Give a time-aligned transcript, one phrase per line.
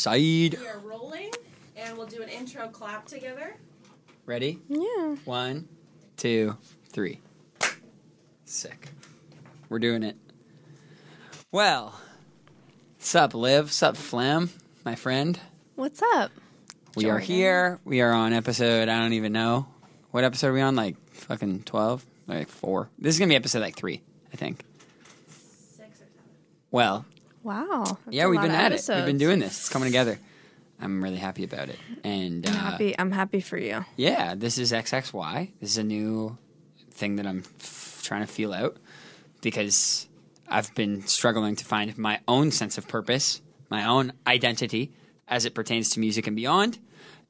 [0.00, 0.56] Side.
[0.58, 1.30] We are rolling,
[1.76, 3.54] and we'll do an intro clap together.
[4.24, 4.58] Ready?
[4.66, 5.16] Yeah.
[5.26, 5.68] One,
[6.16, 6.56] two,
[6.88, 7.20] three.
[8.46, 8.88] Sick.
[9.68, 10.16] We're doing it.
[11.52, 12.00] Well,
[12.96, 13.70] sup, Liv?
[13.70, 14.48] Sup, Flam,
[14.86, 15.38] my friend?
[15.74, 16.30] What's up?
[16.96, 17.78] We are here.
[17.84, 19.66] We are on episode, I don't even know.
[20.12, 20.76] What episode are we on?
[20.76, 22.06] Like fucking 12?
[22.26, 22.88] Like four?
[22.98, 24.00] This is going to be episode like three,
[24.32, 24.64] I think.
[25.28, 26.10] Six or seven.
[26.70, 27.04] Well,
[27.42, 27.98] Wow.
[28.08, 28.84] yeah, we've been at it.
[28.88, 29.58] We've been doing this.
[29.58, 30.18] It's coming together.
[30.80, 31.78] I'm really happy about it.
[32.04, 32.98] And uh, I'm happy.
[32.98, 33.84] I'm happy for you.
[33.96, 35.50] yeah, this is XXY.
[35.60, 36.36] This is a new
[36.90, 38.76] thing that I'm f- trying to feel out
[39.42, 40.06] because
[40.48, 44.92] I've been struggling to find my own sense of purpose, my own identity
[45.28, 46.78] as it pertains to music and beyond.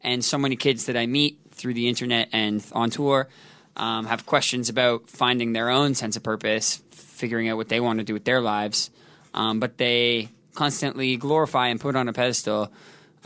[0.00, 3.28] And so many kids that I meet through the internet and on tour
[3.76, 7.98] um, have questions about finding their own sense of purpose, figuring out what they want
[7.98, 8.90] to do with their lives.
[9.34, 12.72] Um, but they constantly glorify and put on a pedestal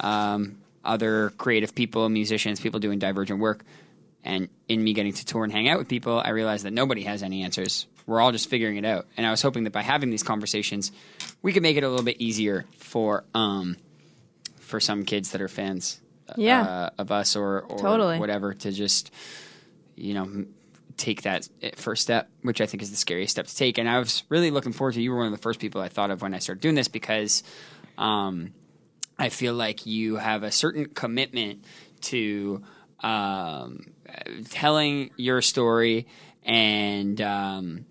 [0.01, 3.65] um, other creative people, musicians, people doing divergent work.
[4.23, 7.03] And in me getting to tour and hang out with people, I realized that nobody
[7.03, 7.87] has any answers.
[8.07, 9.07] We're all just figuring it out.
[9.17, 10.93] And I was hoping that by having these conversations,
[11.43, 13.77] we could make it a little bit easier for um,
[14.61, 16.01] for some kids that are fans
[16.37, 16.63] Yeah.
[16.63, 18.19] uh, of us or, or Totally.
[18.19, 19.11] whatever to just
[19.97, 20.45] you know
[20.97, 23.79] take that first step, which I think is the scariest step to take.
[23.79, 25.03] And I was really looking forward to.
[25.03, 26.89] You were one of the first people I thought of when I started doing this
[26.89, 27.43] because
[27.99, 28.53] um,
[29.19, 31.65] I feel like you have a certain commitment
[32.03, 32.63] to
[33.01, 33.93] um,
[34.51, 36.07] telling your story
[36.43, 37.87] and um,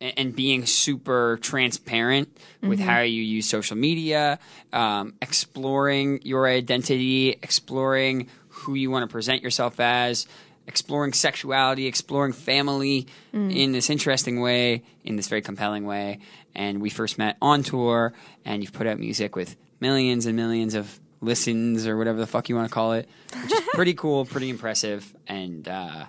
[0.00, 4.38] and and being super transparent with how you use social media,
[4.72, 10.26] um, exploring your identity, exploring who you want to present yourself as,
[10.68, 16.20] exploring sexuality, exploring family in this interesting way, in this very compelling way.
[16.54, 18.12] And we first met on tour,
[18.44, 22.48] and you've put out music with millions and millions of listens or whatever the fuck
[22.48, 23.08] you want to call it,
[23.42, 25.12] which is pretty cool, pretty impressive.
[25.26, 26.04] And uh,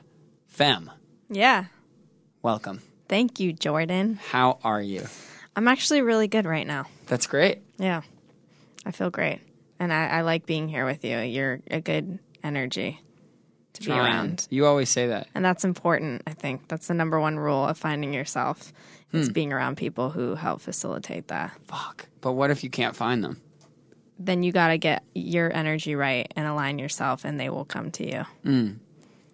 [0.48, 0.92] Phem,
[1.30, 1.66] Yeah.
[2.44, 2.82] welcome.
[3.08, 4.20] Thank you, Jordan.
[4.30, 5.08] How are you?
[5.56, 6.86] I'm actually really good right now.
[7.08, 7.60] That's great.
[7.78, 8.02] Yeah.
[8.86, 9.40] I feel great.
[9.80, 11.18] And I, I like being here with you.
[11.20, 13.00] You're a good energy
[13.80, 14.48] to be around.
[14.50, 15.28] You always say that.
[15.36, 16.68] And that's important, I think.
[16.68, 18.74] That's the number one rule of finding yourself.
[19.12, 19.34] It's hmm.
[19.34, 21.52] being around people who help facilitate that.
[21.66, 22.08] Fuck.
[22.22, 23.42] But what if you can't find them?
[24.20, 27.92] Then you got to get your energy right and align yourself, and they will come
[27.92, 28.26] to you.
[28.44, 28.72] Hmm.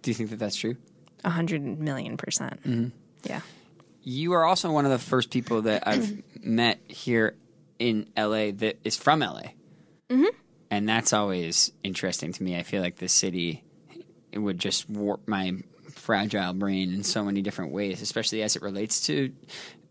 [0.02, 0.76] Do you think that that's true?
[1.24, 2.62] A hundred million percent.
[2.62, 2.88] Mm-hmm.
[3.24, 3.40] Yeah.
[4.02, 7.34] You are also one of the first people that I've met here
[7.78, 9.42] in LA that is from LA.
[10.08, 10.26] Mm-hmm.
[10.70, 12.56] And that's always interesting to me.
[12.56, 13.64] I feel like this city
[14.36, 15.52] it would just warp my
[15.94, 19.32] fragile brain in so many different ways, especially as it relates to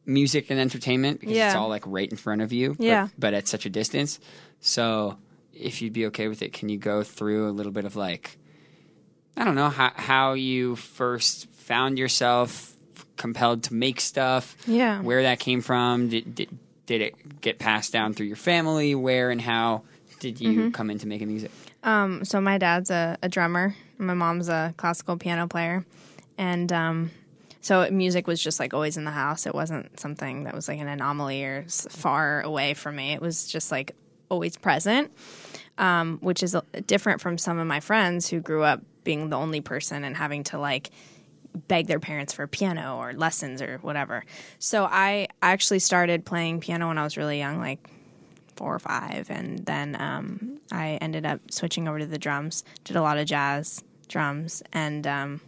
[0.06, 3.47] music and entertainment because it's all like right in front of you, but- but at
[3.47, 4.19] such a distance.
[4.59, 5.17] So,
[5.53, 8.38] if you'd be okay with it, can you go through a little bit of like
[9.38, 12.73] I don't know how how you first found yourself
[13.17, 14.55] compelled to make stuff.
[14.67, 15.01] Yeah.
[15.01, 16.09] Where that came from?
[16.09, 16.50] Did did,
[16.85, 18.94] did it get passed down through your family?
[18.95, 19.84] Where and how
[20.19, 20.69] did you Mm-hmm.
[20.72, 21.51] come into making music?
[21.84, 23.75] Um, so my dad's a, a drummer.
[23.97, 25.85] My mom's a classical piano player,
[26.38, 27.11] and um,
[27.61, 29.45] so music was just like always in the house.
[29.45, 33.13] It wasn't something that was like an anomaly or far away from me.
[33.13, 33.95] It was just like
[34.29, 35.11] always present,
[35.78, 39.38] um, which is uh, different from some of my friends who grew up being the
[39.38, 40.91] only person and having to like
[41.67, 44.23] beg their parents for piano or lessons or whatever.
[44.59, 47.89] So I actually started playing piano when I was really young, like
[48.55, 52.63] four or five, and then um, I ended up switching over to the drums.
[52.83, 55.41] Did a lot of jazz drums, and um,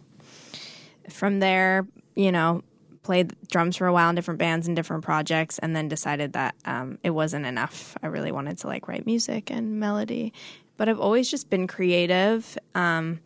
[1.10, 2.62] from there, you know,
[3.02, 6.54] played drums for a while in different bands and different projects, and then decided that
[6.64, 7.96] um, it wasn't enough.
[8.02, 10.32] I really wanted to like write music and melody,
[10.76, 12.58] but I've always just been creative.
[12.74, 13.20] Um,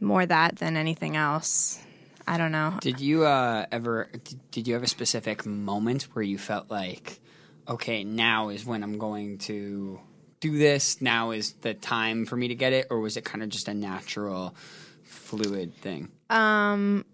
[0.00, 1.80] more that than anything else.
[2.26, 2.74] I don't know.
[2.80, 7.20] Did you uh, ever did, did you have a specific moment where you felt like,
[7.68, 10.00] okay, now is when I'm going to
[10.40, 11.00] do this.
[11.00, 13.68] Now is the time for me to get it, or was it kind of just
[13.68, 14.54] a natural,
[15.02, 16.10] fluid thing?
[16.30, 17.04] Um,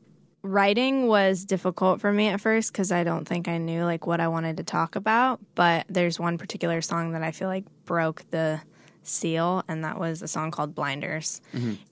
[0.42, 4.20] writing was difficult for me at first because I don't think I knew like what
[4.20, 5.40] I wanted to talk about.
[5.54, 8.60] But there's one particular song that I feel like broke the
[9.02, 11.40] seal, and that was a song called Blinders.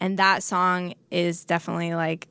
[0.00, 2.28] And that song is definitely like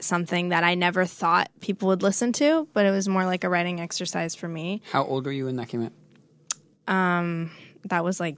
[0.00, 3.48] something that I never thought people would listen to, but it was more like a
[3.48, 4.82] writing exercise for me.
[4.92, 5.92] How old were you when that came out?
[6.92, 7.50] Um,
[7.86, 8.36] that was like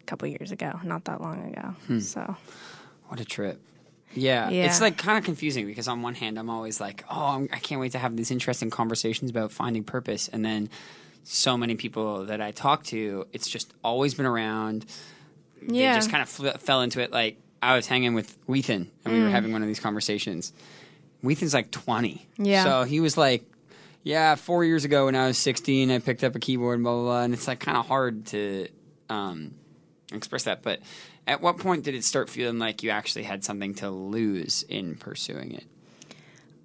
[0.00, 1.68] a couple years ago, not that long ago.
[1.86, 1.98] Hmm.
[2.00, 2.36] So
[3.08, 3.60] What a trip.
[4.14, 4.66] Yeah, Yeah.
[4.66, 7.58] it's like kind of confusing because on one hand, I'm always like, oh, I'm, I
[7.58, 10.68] can't wait to have these interesting conversations about finding purpose, and then
[11.24, 14.84] so many people that I talk to, it's just always been around.
[15.66, 15.92] Yeah.
[15.92, 17.10] They just kind of fl- fell into it.
[17.12, 19.24] Like I was hanging with Weethan and we Mm.
[19.24, 20.52] were having one of these conversations.
[21.22, 22.26] Weethan's like 20.
[22.38, 22.64] Yeah.
[22.64, 23.44] So he was like,
[24.02, 26.92] yeah, four years ago when I was 16, I picked up a keyboard and blah,
[26.94, 27.22] blah, blah.
[27.22, 28.66] And it's like kind of hard to
[29.08, 29.54] um,
[30.12, 30.62] express that.
[30.62, 30.80] But
[31.28, 34.96] at what point did it start feeling like you actually had something to lose in
[34.96, 35.64] pursuing it?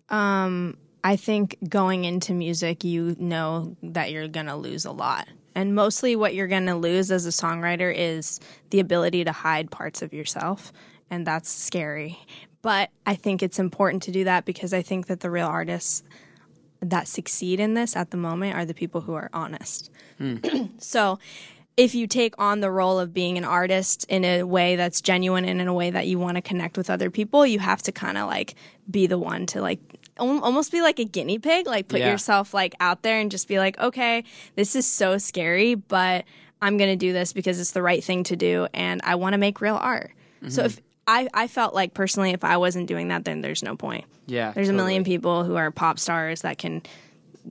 [0.09, 5.27] Um, I think going into music, you know that you're going to lose a lot.
[5.57, 8.39] And mostly what you're going to lose as a songwriter is
[8.69, 10.71] the ability to hide parts of yourself.
[11.09, 12.19] And that's scary.
[12.61, 16.03] But I think it's important to do that because I think that the real artists
[16.81, 19.89] that succeed in this at the moment are the people who are honest.
[20.19, 20.37] Hmm.
[20.77, 21.17] so
[21.75, 25.43] if you take on the role of being an artist in a way that's genuine
[25.43, 27.91] and in a way that you want to connect with other people, you have to
[27.91, 28.53] kind of like
[28.91, 29.79] be the one to like
[30.19, 32.11] almost be like a guinea pig, like put Yeah.
[32.11, 34.23] yourself like out there and just be like, okay,
[34.55, 36.25] this is so scary, but
[36.61, 39.33] I'm going to do this because it's the right thing to do and I want
[39.33, 40.11] to make real art.
[40.49, 40.65] So mm-hmm.
[40.65, 44.05] if I, I felt like personally, if I wasn't doing that, then there's no point.
[44.25, 44.51] Yeah.
[44.51, 46.81] There's a million people who are pop stars that can,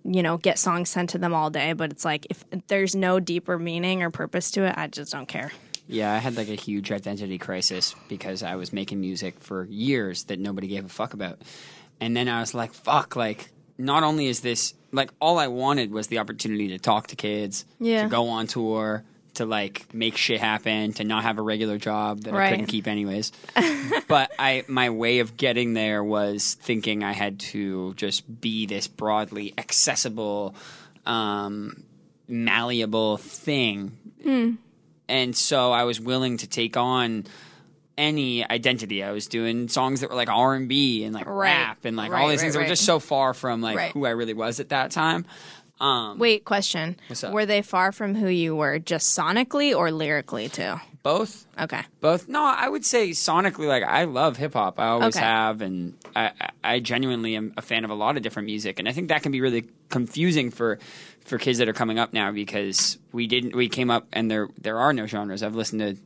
[0.05, 3.19] you know, get songs sent to them all day, but it's like if there's no
[3.19, 5.53] deeper meaning or purpose to it, I just don't care.
[5.89, 10.25] Yeah, I had like a huge identity crisis because I was making music for years
[10.25, 11.41] that nobody gave a fuck about.
[12.01, 15.91] And then I was like, fuck, like, not only is this, like, all I wanted
[15.91, 18.03] was the opportunity to talk to kids, Yeah.
[18.05, 19.05] to go on tour,
[19.35, 22.87] to like make shit happen, to not have a regular job that I couldn't keep
[22.87, 23.33] anyways.
[24.09, 28.89] but I, my way of getting there was thinking I had to just be this
[28.89, 30.55] broadly accessible,
[31.05, 31.83] um,
[32.29, 33.97] malleable thing
[35.09, 37.27] and so I was willing to take on
[37.99, 39.03] any identity.
[39.03, 41.35] I was doing songs that were like R and B and like Right.
[41.53, 43.93] rap and like all these things that were just so far from like Right.
[43.93, 45.27] who I really was at that time.
[45.79, 46.97] Um, Wait, question.
[47.31, 50.75] Were they far from who you were just sonically or lyrically too?
[51.03, 51.83] both, Okay.
[52.01, 52.29] both.
[52.29, 54.81] No, I would say sonically, like I love hip hop.
[54.81, 55.25] I always Okay.
[55.25, 56.33] have, and I
[56.65, 59.23] I genuinely am a fan of a lot of different music, and I think that
[59.23, 60.79] can be really confusing for
[61.25, 64.49] for kids that are coming up now because we didn't we came up and there
[64.61, 65.43] there are no genres.
[65.45, 65.97] I've listened to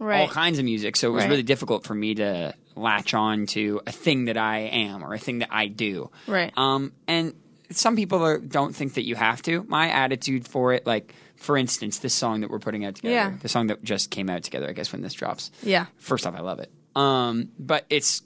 [0.00, 0.28] all Right.
[0.30, 0.96] kinds of music.
[0.96, 1.30] So it was Right.
[1.30, 5.18] really difficult for me to latch on to a thing that I am or a
[5.18, 6.10] thing that I do.
[6.26, 6.52] Right.
[6.56, 7.34] Um, and
[7.70, 9.64] some people are, don't think that you have to.
[9.68, 13.32] My attitude for it, like for instance, this song that we're putting out together, Yeah.
[13.42, 15.50] the song that just came out together, I guess when this drops.
[15.62, 15.86] Yeah.
[15.98, 16.70] First off, I love it.
[16.94, 18.22] Um, but it's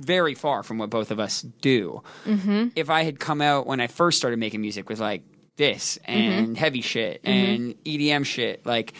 [0.00, 2.02] very far from what both of us do.
[2.26, 2.68] Mm-hmm.
[2.74, 5.22] If I had come out when I first started making music with like
[5.56, 8.92] this and heavy shit and EDM shit, like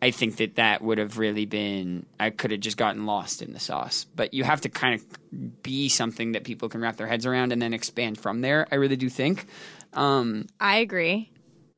[0.00, 3.52] I think that that would have really been I could have just gotten lost in
[3.52, 4.06] the sauce.
[4.14, 7.52] But you have to kind of be something that people can wrap their heads around
[7.52, 8.66] and then expand from there.
[8.70, 9.46] I really do think.
[9.94, 11.30] Um, I agree.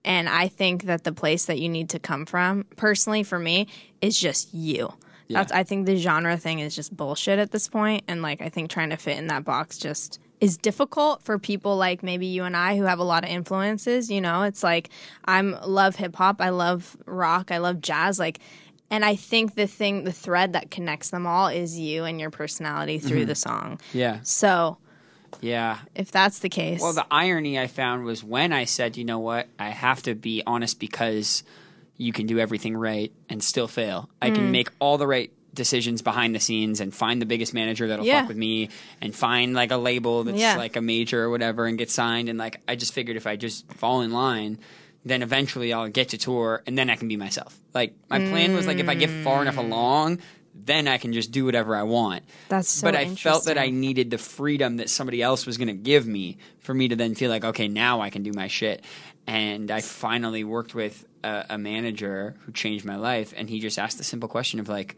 [0.04, 3.68] And I think that the place that you need to come from, personally for me,
[4.00, 4.92] is just you.
[5.28, 8.48] That's I think the genre thing is just bullshit at this point and like I
[8.48, 12.44] think trying to fit in that box just is difficult for people like maybe you
[12.44, 14.42] and I who have a lot of influences, you know.
[14.42, 14.88] It's like
[15.24, 18.38] I'm love hip hop, I love rock, I love jazz like
[18.90, 22.30] and I think the thing the thread that connects them all is you and your
[22.30, 23.78] personality through the song.
[23.92, 24.78] yeah, So,
[25.40, 25.78] yeah.
[25.94, 26.80] if that's the case.
[26.80, 30.14] Well, the irony I found was when I said, you know what, I have to
[30.14, 31.44] be honest because
[31.96, 34.08] you can do everything right and still fail.
[34.20, 34.34] I Mm.
[34.34, 38.04] can make all the right decisions behind the scenes and find the biggest manager that'll
[38.04, 38.20] Yeah.
[38.20, 38.68] fuck with me
[39.00, 40.56] and find like a label that's Yeah.
[40.56, 42.28] like a major or whatever and get signed.
[42.28, 44.58] And like, I just figured if I just fall in line,
[45.04, 47.58] then eventually I'll get to tour and then I can be myself.
[47.74, 49.64] Like, my plan was like, if I get far enough mm.
[49.64, 50.18] along,
[50.54, 53.70] then I can just do whatever I want that's so but I felt that I
[53.70, 57.14] needed the freedom that somebody else was going to give me for me to then
[57.14, 58.84] feel like, okay, now I can do my shit.
[59.26, 63.78] And I finally worked with a, a manager who changed my life, and he just
[63.78, 64.96] asked the simple question of like,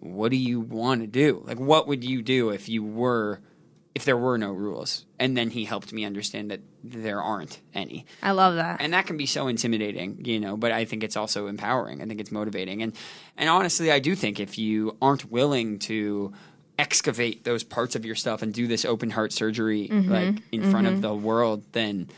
[0.00, 1.42] what do you want to do?
[1.46, 3.40] Like, what would you do if you were,
[3.94, 5.04] if there were no rules?
[5.18, 8.80] And then he helped me understand that there aren't any I love that.
[8.80, 10.56] and that can be so intimidating, you know.
[10.56, 12.00] But I think it's also empowering.
[12.02, 12.94] I think it's motivating, and
[13.36, 16.32] and honestly, I do think if you aren't willing to
[16.78, 20.10] excavate those parts of yourself and do this open heart surgery Mm-hmm.
[20.10, 22.08] like in front of the world, then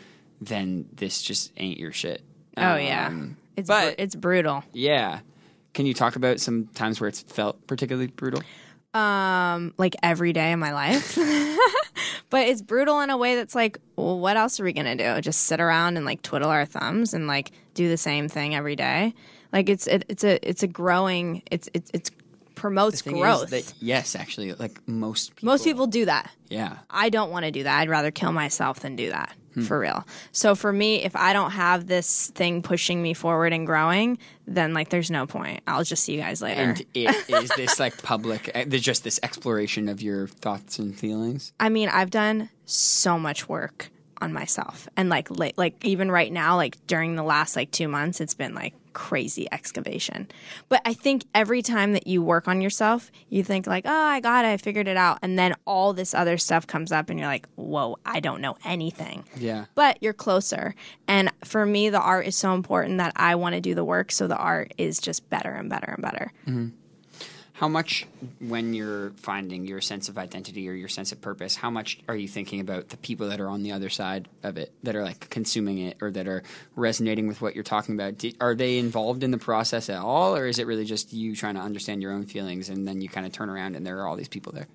[0.40, 2.22] then this just ain't your shit.
[2.56, 4.62] Oh yeah, Um, it's but- br- it's brutal.
[4.72, 5.20] yeah.
[5.74, 8.42] Can you talk about some times where it's felt particularly brutal?
[8.94, 11.16] Um, like every day of my life,
[12.30, 15.20] but it's brutal in a way that's like, well, what else are we gonna do?
[15.22, 18.76] Just sit around and like twiddle our thumbs and like do the same thing every
[18.76, 19.14] day?
[19.50, 22.10] Like it's it, it's a it's a growing it's it's it's
[22.54, 23.50] promotes growth.
[23.50, 25.46] that- yes, actually, like most people.
[25.52, 26.30] Most people do that.
[26.48, 26.76] Yeah.
[26.90, 27.80] I don't want to do that.
[27.80, 29.34] I'd rather kill myself than do that.
[29.60, 30.06] For real.
[30.32, 34.72] So for me, if I don't have this thing pushing me forward and growing, then
[34.72, 35.62] like there's no point.
[35.66, 36.60] I'll just see you guys later.
[36.60, 40.98] And it is this like public, uh, there's just this exploration of your thoughts and
[40.98, 41.52] feelings.
[41.60, 43.90] I mean, I've done so much work
[44.20, 47.88] on myself, and like like, like even right now, like during the last like two
[47.88, 50.28] months, it's been like crazy excavation.
[50.68, 54.20] But I think every time that you work on yourself, you think like, oh, I
[54.20, 57.18] got it, I figured it out, and then all this other stuff comes up, and
[57.18, 59.24] you're like, whoa, I don't know anything.
[59.36, 59.66] Yeah.
[59.74, 60.74] But you're closer,
[61.08, 64.12] and for me, the art is so important that I want to do the work,
[64.12, 66.32] so the art is just better and better and better.
[66.46, 66.68] Mm-hmm.
[67.54, 68.06] How much,
[68.40, 72.16] when you're finding your sense of identity or your sense of purpose, how much are
[72.16, 75.04] you thinking about the people that are on the other side of it, that are
[75.04, 76.42] like consuming it or that are
[76.76, 78.18] resonating with what you're talking about?
[78.18, 81.36] Do, are they involved in the process at all, or is it really just you
[81.36, 83.98] trying to understand your own feelings and then you kind of turn around and there
[84.00, 84.66] are all these people there?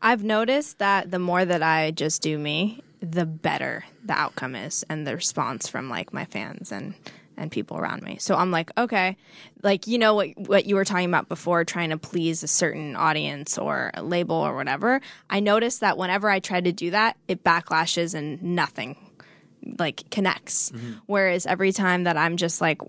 [0.00, 4.84] I've noticed that the more that I just do me, the better the outcome is
[4.88, 6.94] and the response from like my fans and
[7.40, 8.18] and people around me.
[8.20, 9.16] So I'm like, okay,
[9.62, 12.94] like you know what what you were talking about before trying to please a certain
[12.94, 15.00] audience or a label or whatever.
[15.28, 18.96] I noticed that whenever I try to do that, it backlashes and nothing
[19.78, 20.70] like connects.
[20.70, 20.92] Mm-hmm.
[21.06, 22.80] Whereas every time that I'm just like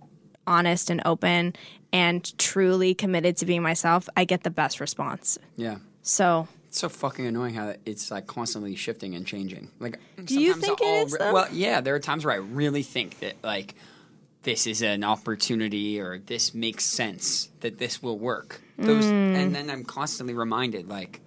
[0.47, 1.53] honest and open
[1.93, 5.37] and truly committed to being myself, I get the best response.
[5.57, 5.77] Yeah.
[6.01, 9.69] So It's so fucking annoying how it's like constantly shifting and changing.
[9.79, 11.33] Like, Do you think it I'll is, though?
[11.33, 13.75] well, yeah, there are times where I really think that like
[14.43, 18.61] this is an opportunity or this makes sense that this will work.
[18.77, 19.35] Those, Mm.
[19.35, 21.21] and then I'm constantly reminded, like,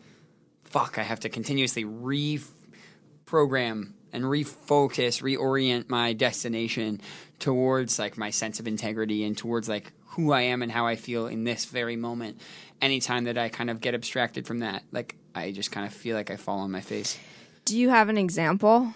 [0.64, 7.00] fuck, I have to continuously reprogram and refocus, reorient my destination
[7.38, 10.96] towards like my sense of integrity and towards like who I am and how I
[10.96, 12.40] feel in this very moment.
[12.80, 16.16] Anytime that I kind of get abstracted from that, like I just kind of feel
[16.16, 17.18] like I fall on my face.
[17.64, 18.92] Do you have an example?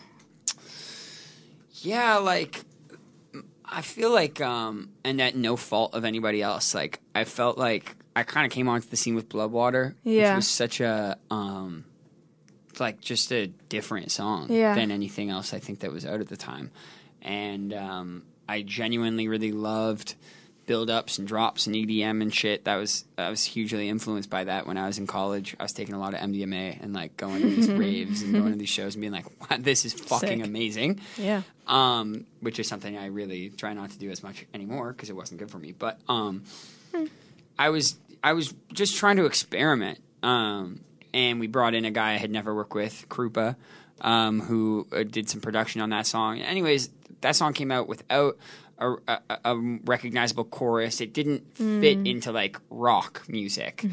[1.81, 2.61] Yeah, like
[3.71, 7.97] I feel like um and at no fault of anybody else, like I felt like
[8.17, 10.33] I kind of came onto the scene with Bloodwater, Yeah.
[10.33, 11.85] which was such a um
[12.79, 14.75] like just a different song Yeah.
[14.75, 16.71] than anything else I think that was out at the time.
[17.23, 20.15] And um I genuinely really loved
[20.69, 22.65] build ups and drops and EDM and shit.
[22.67, 25.57] That was I was hugely influenced by that when I was in college.
[25.59, 28.53] I was taking a lot of MDMA and like going to these raves and going
[28.53, 30.47] to these shows and being like, wow, this is fucking Sick.
[30.47, 31.43] amazing Yeah.
[31.67, 35.17] um, which is something I really try not to do as much anymore because it
[35.17, 35.73] wasn't good for me.
[35.73, 36.45] But um,
[37.59, 40.81] I was I was just trying to experiment, um,
[41.15, 43.57] and we brought in a guy I had never worked with, Krupa,
[44.01, 46.41] um, who uh, did some production on that song.
[46.41, 46.91] Anyways,
[47.23, 48.37] that song came out without.
[48.81, 51.01] A, a, a recognizable chorus.
[51.01, 53.85] It didn't fit into like rock music,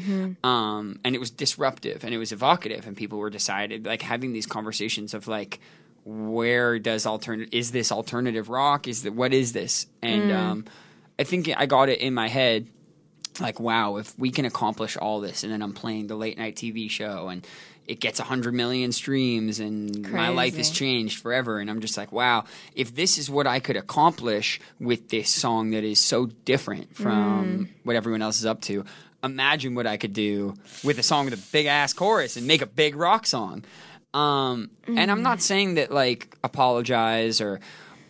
[0.44, 2.86] um, and it was disruptive and it was evocative.
[2.86, 5.58] And people were decided like having these conversations of like,
[6.04, 8.86] where does alternative is this alternative rock?
[8.86, 9.86] Is that what is this?
[10.02, 10.64] And um
[11.18, 12.66] i think i got it in my head
[13.40, 16.56] like wow if we can accomplish all this and then i'm playing the late night
[16.56, 17.46] tv show and
[17.86, 22.12] it gets 100 million streams and my life has changed forever and i'm just like
[22.12, 26.96] wow if this is what i could accomplish with this song that is so different
[26.96, 28.84] from what everyone else is up to
[29.22, 32.62] imagine what i could do with a song with a big ass chorus and make
[32.62, 33.64] a big rock song
[34.16, 37.60] um, and I'm not saying that like apologize or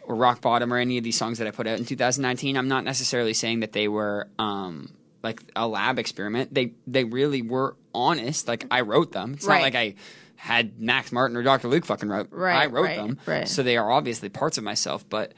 [0.04, 2.56] or rock bottom or any of these songs that I put out in 2019.
[2.56, 4.92] I'm not necessarily saying that they were um,
[5.24, 6.54] like a lab experiment.
[6.54, 8.46] They they really were honest.
[8.48, 9.34] Like I wrote them.
[9.34, 9.56] It's Right.
[9.56, 9.94] not like I
[10.36, 11.68] had Max Martin or Dr.
[11.68, 12.28] Luke fucking wrote.
[12.30, 13.18] Right, I wrote right, them.
[13.26, 13.48] right.
[13.48, 15.32] So they are obviously parts of myself, but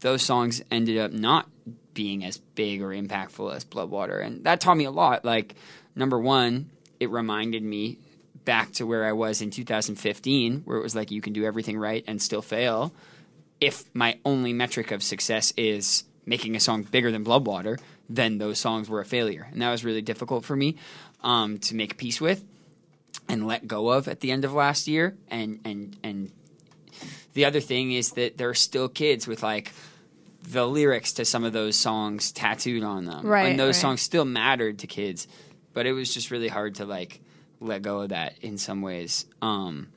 [0.00, 1.48] those songs ended up not
[1.94, 4.22] being as big or impactful as Bloodwater.
[4.24, 5.24] And that taught me a lot.
[5.24, 5.54] Like,
[5.94, 6.68] number one,
[7.00, 7.98] it reminded me
[8.44, 11.78] back to where I was in 2015, where it was like you can do everything
[11.78, 12.92] right and still fail.
[13.60, 17.78] If my only metric of success is making a song bigger than Bloodwater,
[18.08, 19.46] then those songs were a failure.
[19.52, 20.76] And that was really difficult for me
[21.22, 22.44] um, to make peace with
[23.28, 25.16] and let go of at the end of last year.
[25.30, 26.32] And, and, and
[27.34, 29.72] the other thing is that there are still kids with like
[30.42, 33.26] the lyrics to some of those songs tattooed on them.
[33.26, 33.80] Right, And those right.
[33.82, 35.26] songs still mattered to kids.
[35.72, 37.20] But it was just really hard to like
[37.60, 39.26] let go of that in some ways.
[39.42, 39.88] Um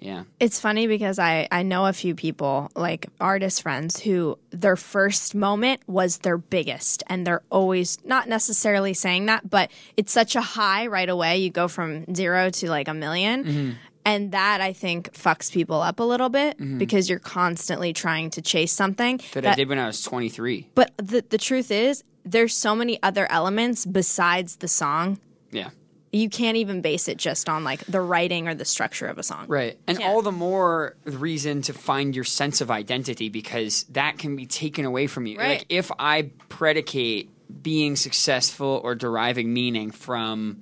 [0.00, 0.24] yeah.
[0.38, 5.34] It's funny because I, I know a few people, like artist friends, who their first
[5.34, 7.02] moment was their biggest.
[7.08, 11.38] And they're always not necessarily saying that, but it's such a high right away.
[11.38, 13.70] You go from zero to like a 1000000 mm-hmm.
[14.04, 16.78] And that I think fucks people up a little bit mm-hmm.
[16.78, 19.20] because you're constantly trying to chase something.
[19.34, 20.70] That, I did when I was 23.
[20.74, 25.70] But the, the truth is, there's so many other elements besides the song Yeah.
[26.12, 29.22] You can't even base it just on like the writing or the structure of a
[29.22, 29.44] song.
[29.48, 29.78] Right.
[29.86, 30.08] And Yeah.
[30.08, 34.84] all the more reason to find your sense of identity because that can be taken
[34.84, 35.38] away from you.
[35.38, 35.58] Right.
[35.58, 37.30] Like if I predicate
[37.62, 40.60] being successful or deriving meaning from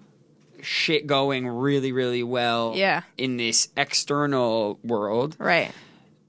[0.63, 3.03] shit going really, really well Yeah.
[3.17, 5.71] in this external world, Right.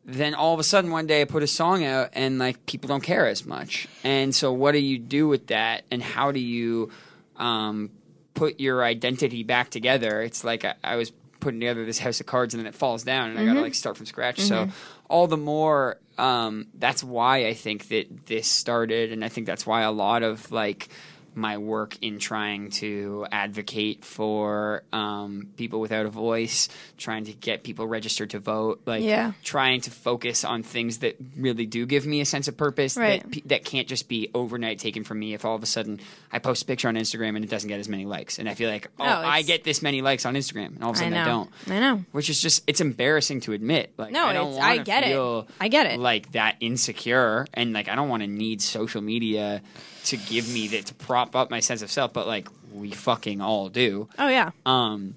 [0.06, 2.88] then all of a sudden one day I put a song out and like people
[2.88, 3.88] don't care as much.
[4.04, 6.92] And so what do you do with that and how do you
[7.38, 7.92] um,
[8.38, 10.22] put your identity back together?
[10.22, 13.04] It's like I, I was putting together this house of cards and then it falls
[13.04, 14.40] down and I got to like start from scratch.
[14.40, 14.70] So
[15.10, 19.66] all the more um, that's why I think that this started and I think that's
[19.66, 20.90] why a lot of like
[21.38, 26.68] my work in trying to advocate for um, people without a voice,
[26.98, 29.34] trying to get people registered to vote, like Yeah.
[29.44, 33.22] trying to focus on things that really do give me a sense of purpose Right.
[33.32, 36.00] that, that can't just be overnight taken from me if all of a sudden
[36.32, 38.56] I post a picture on Instagram and it doesn't get as many likes and I
[38.56, 41.00] feel like oh, No, I get this many likes on Instagram and all of a
[41.00, 41.26] sudden I, know.
[41.68, 42.04] don't I know.
[42.14, 45.46] which is just it's embarrassing to admit like No, I don't I get it.
[45.62, 46.00] I get it.
[46.00, 49.62] like that insecure and like I don't want to need social media
[50.06, 53.42] to give me that to prop up my sense of self but like we fucking
[53.42, 54.52] all do Oh yeah.
[54.66, 55.16] um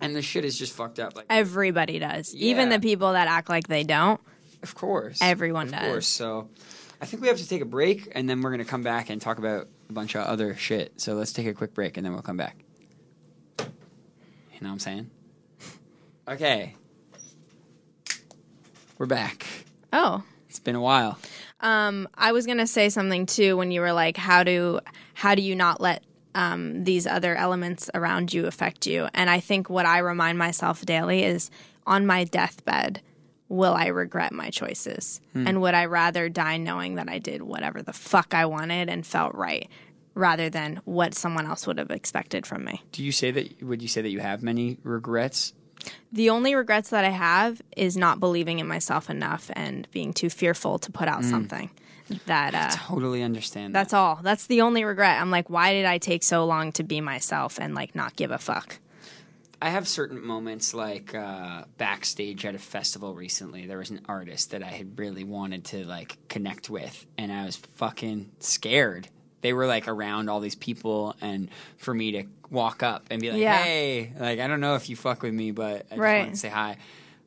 [0.00, 2.34] and the shit is just fucked up like Everybody does.
[2.34, 4.20] Even the people that act like they don't.
[4.64, 5.18] Of course.
[5.22, 5.80] Everyone of does.
[5.92, 6.06] course.
[6.08, 6.48] So
[7.00, 9.20] I think we have to take a break and then we're to come back and
[9.22, 11.00] talk about a bunch of other shit.
[11.00, 12.64] So let's take a quick break and then we'll come back.
[13.60, 13.64] You
[14.60, 15.10] know what I'm saying?
[16.28, 16.76] Okay.
[18.98, 19.44] We're back.
[19.92, 20.22] Oh.
[20.48, 21.18] It's been a while.
[21.60, 24.80] Um, I was gonna say something too when you were like, how do
[25.14, 26.02] how do you not let
[26.34, 29.08] um, these other elements around you affect you?
[29.14, 31.50] And I think what I remind myself daily is
[31.86, 33.00] on my deathbed,
[33.48, 35.20] will I regret my choices?
[35.34, 39.06] And would I rather die knowing that I did whatever the fuck I wanted and
[39.06, 39.68] felt right,
[40.14, 42.82] rather than what someone else would have expected from me?
[42.92, 45.52] Do you say that would you say that you have many regrets?
[46.12, 50.30] The only regrets that I have is not believing in myself enough and being too
[50.30, 51.70] fearful to put out something
[52.26, 53.74] that uh, Totally understand.
[53.74, 54.18] That's all.
[54.22, 55.20] That's the only regret.
[55.20, 58.30] I'm like, why did I take so long to be myself and like not give
[58.30, 58.78] a fuck?
[59.60, 63.66] I have certain moments like uh, backstage at a festival recently.
[63.66, 67.44] There was an artist that I had really wanted to like connect with, and I
[67.44, 69.06] was fucking scared.
[69.40, 73.30] They were like around all these people, and for me to walk up and be
[73.30, 73.62] like, Yeah.
[73.62, 76.18] "Hey, like I don't know if you fuck with me, but I just Right.
[76.18, 76.76] wanted to say hi."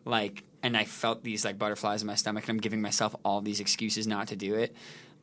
[0.03, 3.39] Like, and I felt these like butterflies in my stomach, and I'm giving myself all
[3.41, 4.75] these excuses not to do it.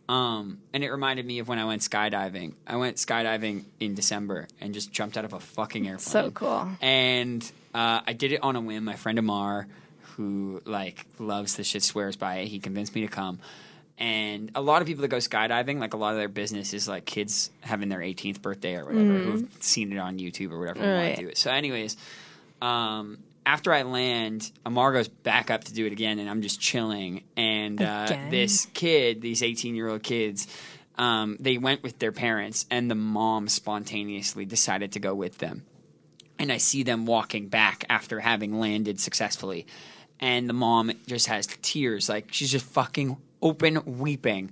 [0.08, 2.54] Um, and it reminded me of when I went skydiving.
[2.66, 6.68] I went skydiving in December and just jumped out of a fucking airplane So cool.
[6.80, 7.42] and
[7.74, 8.84] uh, I did it on a whim.
[8.84, 9.66] My friend Amar,
[10.16, 12.48] who like loves the shit, swears by it.
[12.48, 13.38] He convinced me to come.
[13.98, 16.88] And a lot of people that go skydiving, like a lot of their business is
[16.88, 20.80] like kids having their 18th birthday or whatever, who've seen it on YouTube or whatever,
[20.82, 21.38] and want to do it.
[21.38, 21.96] So, anyways,
[22.60, 26.60] um, after I land, Amar goes back up to do it again, and I'm just
[26.60, 27.24] chilling.
[27.36, 30.46] And uh, this kid, these 18 year old kids,
[30.96, 35.64] um, they went with their parents, and the mom spontaneously decided to go with them
[36.42, 39.66] and I see them walking back after having landed successfully.
[40.18, 44.50] And the mom just has tears, like she's just fucking open weeping.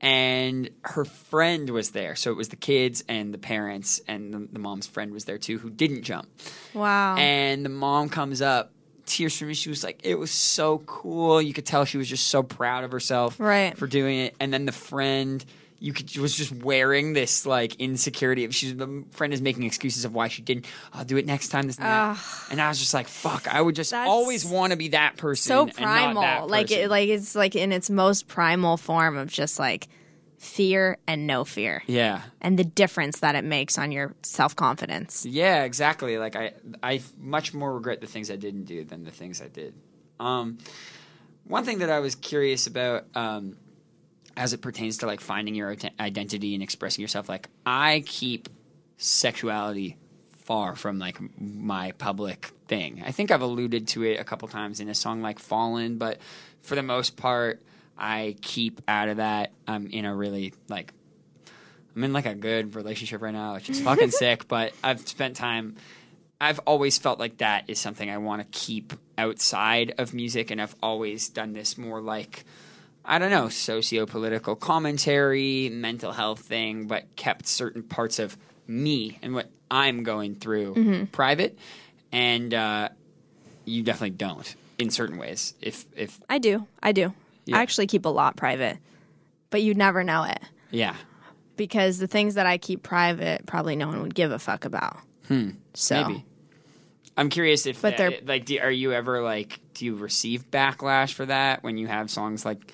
[0.00, 2.16] And her friend was there.
[2.16, 5.38] So it was the kids and the parents, and the, the mom's friend was there
[5.38, 6.28] too, who didn't jump.
[6.74, 7.16] Wow.
[7.16, 8.72] And the mom comes up,
[9.06, 9.54] tears for me.
[9.54, 11.40] She was like, it was so cool.
[11.40, 13.76] You could tell she was just so proud of herself Right.
[13.76, 14.34] for doing it.
[14.38, 15.42] And then the friend,
[15.86, 18.44] you could was just wearing this like insecurity.
[18.44, 20.66] of She's the friend is making excuses of why she didn't.
[20.92, 21.66] I'll do it next time.
[21.68, 22.18] This and that.
[22.50, 23.46] And I was just like, fuck.
[23.46, 25.48] I would just That's always want to be that person.
[25.48, 26.22] so primal.
[26.22, 29.86] that Like it like it's like in its most primal form of just like
[30.38, 31.82] fear and no fear.
[31.86, 32.22] yeah.
[32.40, 35.24] And the difference that it makes on your self confidence.
[35.24, 36.18] Yeah, exactly.
[36.18, 39.48] Like I, I much more regret the things I didn't do than the things I
[39.48, 39.74] did.
[40.18, 40.58] Um,
[41.44, 43.56] one thing that I was curious about, um,
[44.36, 48.48] as it pertains to like finding your identity and expressing yourself, like I keep
[48.98, 49.96] sexuality
[50.44, 53.02] far from like my public thing.
[53.04, 56.18] I think I've alluded to it a couple times in a song like "Fallen," but
[56.62, 57.62] for the most part,
[57.96, 59.52] I keep out of that.
[59.66, 60.92] I'm in a really like
[61.94, 64.46] I'm in like a good relationship right now, which is fucking sick.
[64.48, 65.76] But I've spent time.
[66.38, 70.60] I've always felt like that is something I want to keep outside of music, and
[70.60, 72.44] I've always done this more like
[73.08, 79.32] I don't know socio-political commentary, mental health thing, but kept certain parts of me and
[79.34, 81.58] what I'm going through private.
[82.12, 82.88] And uh,
[83.64, 85.54] you definitely don't in certain ways.
[85.60, 86.66] If if I do.
[86.82, 87.12] I do.
[87.44, 87.58] Yeah.
[87.58, 88.78] I actually keep a lot private.
[89.50, 90.40] But you'd never know it.
[90.72, 90.96] yeah,
[91.56, 94.96] Because the things that I keep private probably no one would give a fuck about.
[95.28, 95.50] Hmm.
[95.74, 96.24] So Maybe.
[97.16, 100.50] I'm curious if, But uh, they're- like, do, are you ever like, do you receive
[100.50, 102.72] backlash for that when you have songs like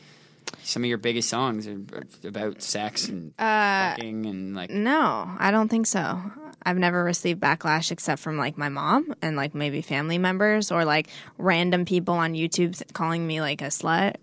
[0.62, 1.80] some of your biggest songs are
[2.24, 6.20] about sex and Uh, fucking and like, No, I don't think so.
[6.64, 10.84] I've never received backlash except from like my mom and like maybe family members or
[10.84, 14.14] like random people on YouTube calling me like a slut.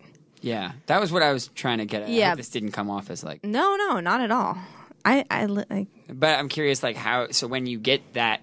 [0.42, 2.10] yeah, that was what I was trying to get at.
[2.10, 2.30] Yeah.
[2.30, 4.58] hope this didn't come off as like, No, no, not at all.
[5.04, 8.42] I, I like, but I'm curious, like, how, so when you get that,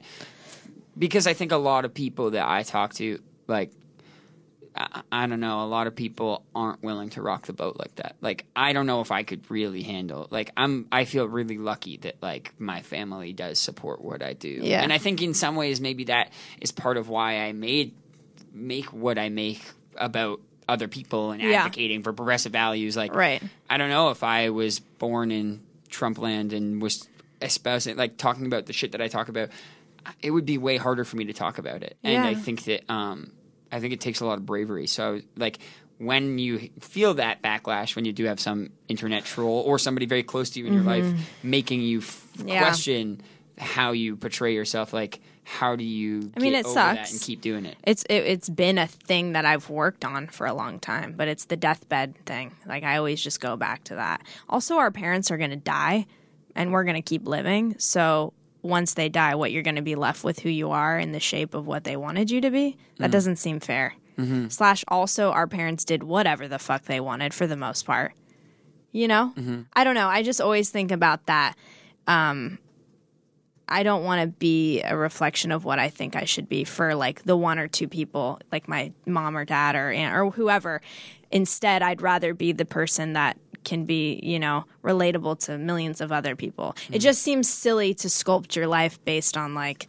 [0.98, 3.70] because I think a lot of people that I talk to, like,
[4.76, 5.62] I, I don't know.
[5.64, 8.16] A lot of people aren't willing to rock the boat like that.
[8.20, 10.26] Like, I don't know if I could really handle.
[10.30, 10.86] Like, I'm.
[10.92, 14.48] I feel really lucky that like my family does support what I do.
[14.62, 14.82] Yeah.
[14.82, 17.94] And I think in some ways maybe that is part of why I made
[18.52, 19.62] make what I make
[19.96, 21.58] about other people and Yeah.
[21.60, 22.96] advocating for progressive values.
[22.96, 23.42] Like, right.
[23.70, 25.60] I don't know if I was born in
[25.90, 27.06] Trumpland and was
[27.40, 29.50] espousing, like talking about the shit that I talk about,
[30.22, 31.96] it would be way harder for me to talk about it.
[32.02, 32.26] And Yeah.
[32.26, 33.32] I think that, um,
[33.72, 34.86] I think it takes a lot of bravery.
[34.86, 35.58] So, like,
[35.98, 40.22] when you feel that backlash, when you do have some internet troll or somebody very
[40.22, 41.06] close to you in your life
[41.42, 42.48] making you f- Mm-hmm.
[42.48, 42.58] Yeah.
[42.60, 43.20] question
[43.58, 47.12] how you portray yourself, like, how do you I mean, it sucks.
[47.12, 47.76] and keep doing it?
[47.84, 51.28] It's it, it's been a thing that I've worked on for a long time, but
[51.28, 52.52] it's the deathbed thing.
[52.66, 54.20] Like I always just go back to that.
[54.50, 56.04] Also, our parents are going to die,
[56.54, 57.76] and we're going to keep living.
[57.78, 58.34] So
[58.66, 61.20] once they die, what you're going to be left with who you are in the
[61.20, 62.76] shape of what they wanted you to be.
[62.98, 63.12] That mm.
[63.12, 63.94] doesn't seem fair.
[64.18, 64.48] Mm-hmm.
[64.48, 68.12] Slash, also, our parents did whatever the fuck they wanted for the most part.
[68.92, 69.62] You know, mm-hmm.
[69.74, 70.08] I don't know.
[70.08, 71.54] I just always think about that.
[72.06, 72.58] Um,
[73.68, 76.94] I don't want to be a reflection of what I think I should be for
[76.94, 80.80] like the one or two people, like my mom or dad or aunt or whoever.
[81.32, 86.10] Instead, I'd rather be the person that can be, you know, relatable to millions of
[86.10, 86.74] other people.
[86.90, 89.88] It just seems silly to sculpt your life based on like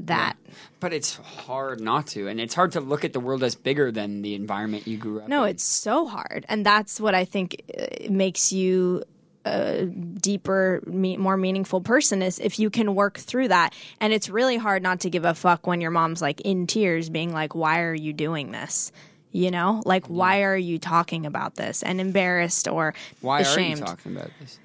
[0.00, 0.36] that.
[0.80, 2.28] But it's hard not to.
[2.28, 5.20] And it's hard to look at the world as bigger than the environment you grew
[5.20, 5.42] up No, in.
[5.42, 6.44] No, it's so hard.
[6.48, 9.04] And that's what I think uh, makes you
[9.44, 13.74] a deeper, me- more meaningful person is if you can work through that.
[14.00, 17.08] And it's really hard not to give a fuck when your mom's like in tears,
[17.08, 18.92] being like, why are you doing this?
[19.32, 21.82] You know, like, why are you talking about this?
[21.82, 23.78] And embarrassed or Why ashamed.
[23.78, 24.58] are you talking about this?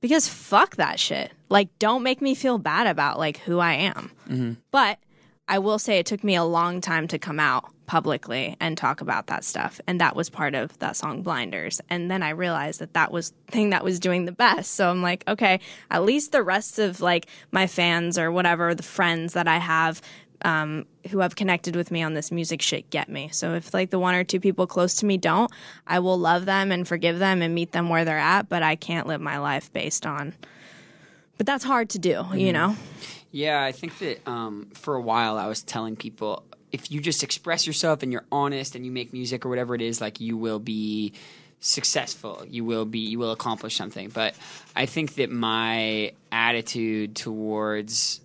[0.00, 1.32] because fuck that shit.
[1.48, 4.10] Like, don't make me feel bad about like who I am.
[4.28, 4.52] Mm-hmm.
[4.70, 4.98] But
[5.48, 9.00] I will say it took me a long time to come out publicly and talk
[9.00, 12.80] about that stuff, and that was part of that song "Blinders." And then I realized
[12.80, 14.74] that that was the thing that was doing the best.
[14.74, 18.82] So I'm like, okay, at least the rest of like my fans or whatever the
[18.82, 20.00] friends that I have.
[20.42, 23.28] Um, who have connected with me on this music shit get me.
[23.30, 25.50] So if like the one or two people close to me don't,
[25.86, 28.76] I will love them and forgive them and meet them where they're at, but I
[28.76, 30.34] can't live my life based on
[31.40, 32.76] but that's hard to do, you know?
[33.32, 37.22] Yeah, I think that um, for a while I was telling people if you just
[37.22, 40.36] express yourself and you're honest and you make music or whatever it is, like you
[40.36, 41.14] will be
[41.60, 42.44] successful.
[42.46, 44.10] You will be you will accomplish something.
[44.10, 44.34] But
[44.76, 48.20] I think that my attitude towards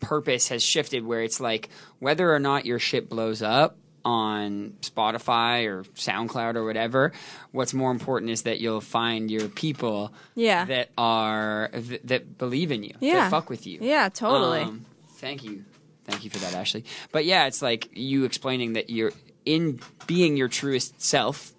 [0.00, 5.66] purpose has shifted where it's like whether or not your shit blows up on Spotify
[5.66, 7.12] or SoundCloud or whatever,
[7.52, 10.64] what's more important is that you'll find your people Yeah.
[10.66, 13.24] that are th- that believe in you, Yeah.
[13.24, 13.80] that fuck with you.
[13.82, 14.60] Yeah, totally.
[14.60, 14.84] Um,
[15.16, 15.64] thank you.
[16.06, 16.84] Thank you for that, Ashley.
[17.12, 19.12] But yeah, it's like you explaining that you're
[19.44, 21.52] in being your truest self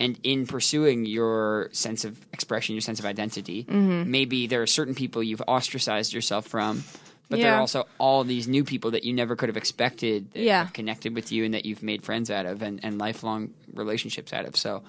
[0.00, 3.64] and in pursuing your sense of expression, your sense of identity.
[3.64, 4.10] Mm-hmm.
[4.10, 6.84] Maybe there are certain people you've ostracized yourself from,
[7.32, 10.40] but there are also all these new people that you never could have expected that
[10.42, 10.64] Yeah.
[10.64, 14.32] have connected with you and that you've made friends out of and, and lifelong relationships
[14.32, 14.56] out of.
[14.56, 14.82] So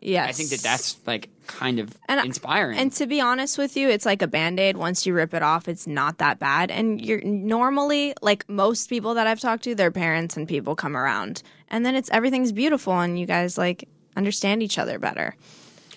[0.00, 0.28] yes.
[0.28, 2.78] I think that that's like kind of And inspiring.
[2.78, 4.76] And to be honest with you, it's like a band aid.
[4.76, 6.70] Once you rip it off, it's not that bad.
[6.70, 10.96] And you're normally, like most people that I've talked to, their parents and people come
[10.96, 11.42] around.
[11.68, 15.36] And then it's everything's beautiful and you guys like understand each other better.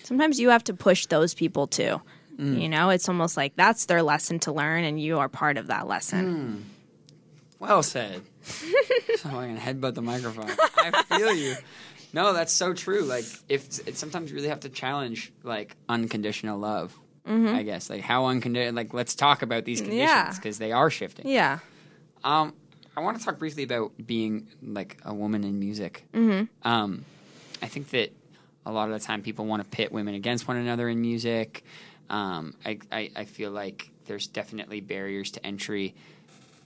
[0.02, 2.00] Sometimes you have to push those people too.
[2.36, 2.60] Mm.
[2.60, 5.68] You know, it's almost like that's their lesson to learn and you are part of
[5.68, 6.64] that lesson.
[7.58, 8.20] Well said.
[8.42, 10.50] so I'm gonna headbutt the microphone.
[10.76, 11.54] I feel you.
[12.12, 13.02] No, that's so true.
[13.02, 16.96] Like, if it's sometimes you really have to challenge like unconditional love.
[17.26, 18.74] I guess like how unconditional.
[18.74, 20.26] Like, let's talk about these conditions Mm-hmm.
[20.28, 20.34] Yeah.
[20.34, 21.26] because they are shifting.
[21.26, 21.60] Yeah.
[22.22, 22.52] Um,
[22.96, 26.04] I want to talk briefly about being like a woman in music.
[26.12, 26.68] Mm-hmm.
[26.68, 27.04] Um,
[27.62, 28.12] I think that
[28.66, 31.64] a lot of the time people want to pit women against one another in music.
[32.10, 35.94] Um, I, I, I feel like there's definitely barriers to entry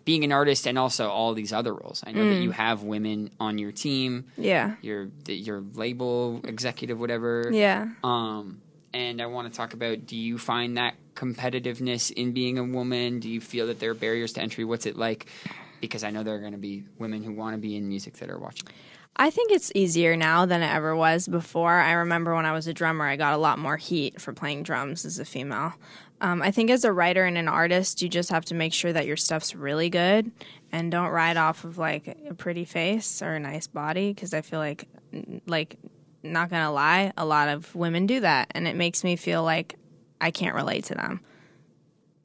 [0.04, 2.02] being an artist and also all these other roles.
[2.06, 2.30] I know Mm.
[2.36, 4.76] that you have women on your team, Yeah.
[4.82, 7.50] your your label executive, whatever.
[7.52, 7.88] Yeah.
[8.02, 8.60] Um,
[8.94, 13.20] and I want to talk about: Do you find that competitiveness in being a woman?
[13.20, 14.64] Do you feel that there are barriers to entry?
[14.64, 15.26] What's it like?
[15.80, 18.14] Because I know there are going to be women who want to be in music
[18.14, 18.68] that are watching.
[19.20, 21.72] I think it's easier now than it ever was before.
[21.72, 24.62] I remember when I was a drummer, I got a lot more heat for playing
[24.62, 25.74] drums as a female.
[26.20, 28.92] Um, I think as a writer and an artist, you just have to make sure
[28.92, 30.30] that your stuff's really good
[30.70, 34.40] and don't ride off of like a pretty face or a nice body because I
[34.40, 34.86] feel like,
[35.46, 35.78] like,
[36.22, 39.76] not gonna lie, a lot of women do that, and it makes me feel like
[40.20, 41.20] I can't relate to them.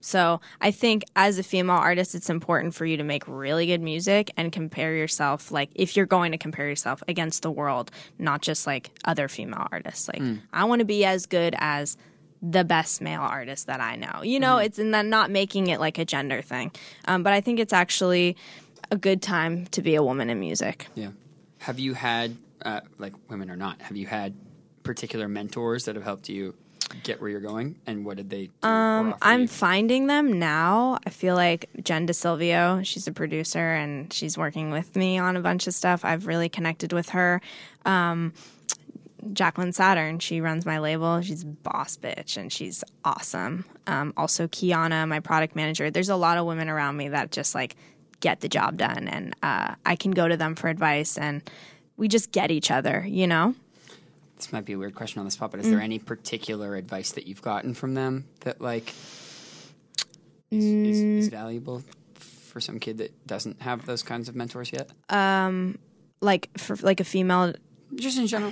[0.04, 3.82] So I think as a female artist, it's important for you to make really good
[3.82, 7.90] music and compare yourself, like if you're going to compare yourself against the world,
[8.20, 10.10] not just like other female artists.
[10.10, 11.96] Like I want to be as good as
[12.42, 14.24] the best male artist that I know.
[14.24, 16.74] You know, it's in that not making it like a gender thing.
[17.06, 18.36] Um, but I think it's actually
[18.92, 20.88] a good time to be a woman in music.
[20.96, 21.12] Yeah.
[21.60, 22.36] Have you had,
[22.66, 24.36] uh, like women or not, have you had
[24.84, 26.56] particular mentors that have helped you
[27.04, 27.76] get where you're going?
[27.86, 28.68] And what did they do?
[28.68, 31.00] Um, I'm finding them now.
[31.06, 35.42] I feel like Jenn Decilveo, she's a producer and she's working with me on a
[35.42, 36.06] bunch of stuff.
[36.06, 37.42] I've really connected with her.
[37.86, 38.34] Um,
[39.32, 41.22] Jacqueline Saturn, she runs my label.
[41.22, 43.66] She's boss bitch and she's awesome.
[43.88, 45.90] Um, also, Kiana, my product manager.
[45.90, 47.76] There's a lot of women around me that just like
[48.20, 51.42] get the job done, and uh, I can go to them for advice, and
[51.98, 53.54] we just get each other, you know?
[54.44, 55.84] This might be a weird question on the spot, but is there mm.
[55.84, 58.90] any particular advice that you've gotten from them that like
[60.52, 61.18] is, is, mm.
[61.20, 61.82] is valuable
[62.16, 64.90] for some kid that doesn't have those kinds of mentors yet?
[65.08, 65.78] Um,
[66.20, 67.54] Like for like a female?
[67.96, 68.52] Just in general.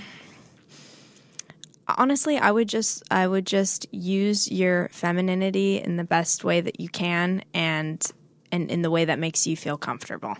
[1.98, 6.80] honestly i would just i would just use your femininity in the best way that
[6.80, 8.14] you can and
[8.50, 10.38] and in the way that makes you feel comfortable.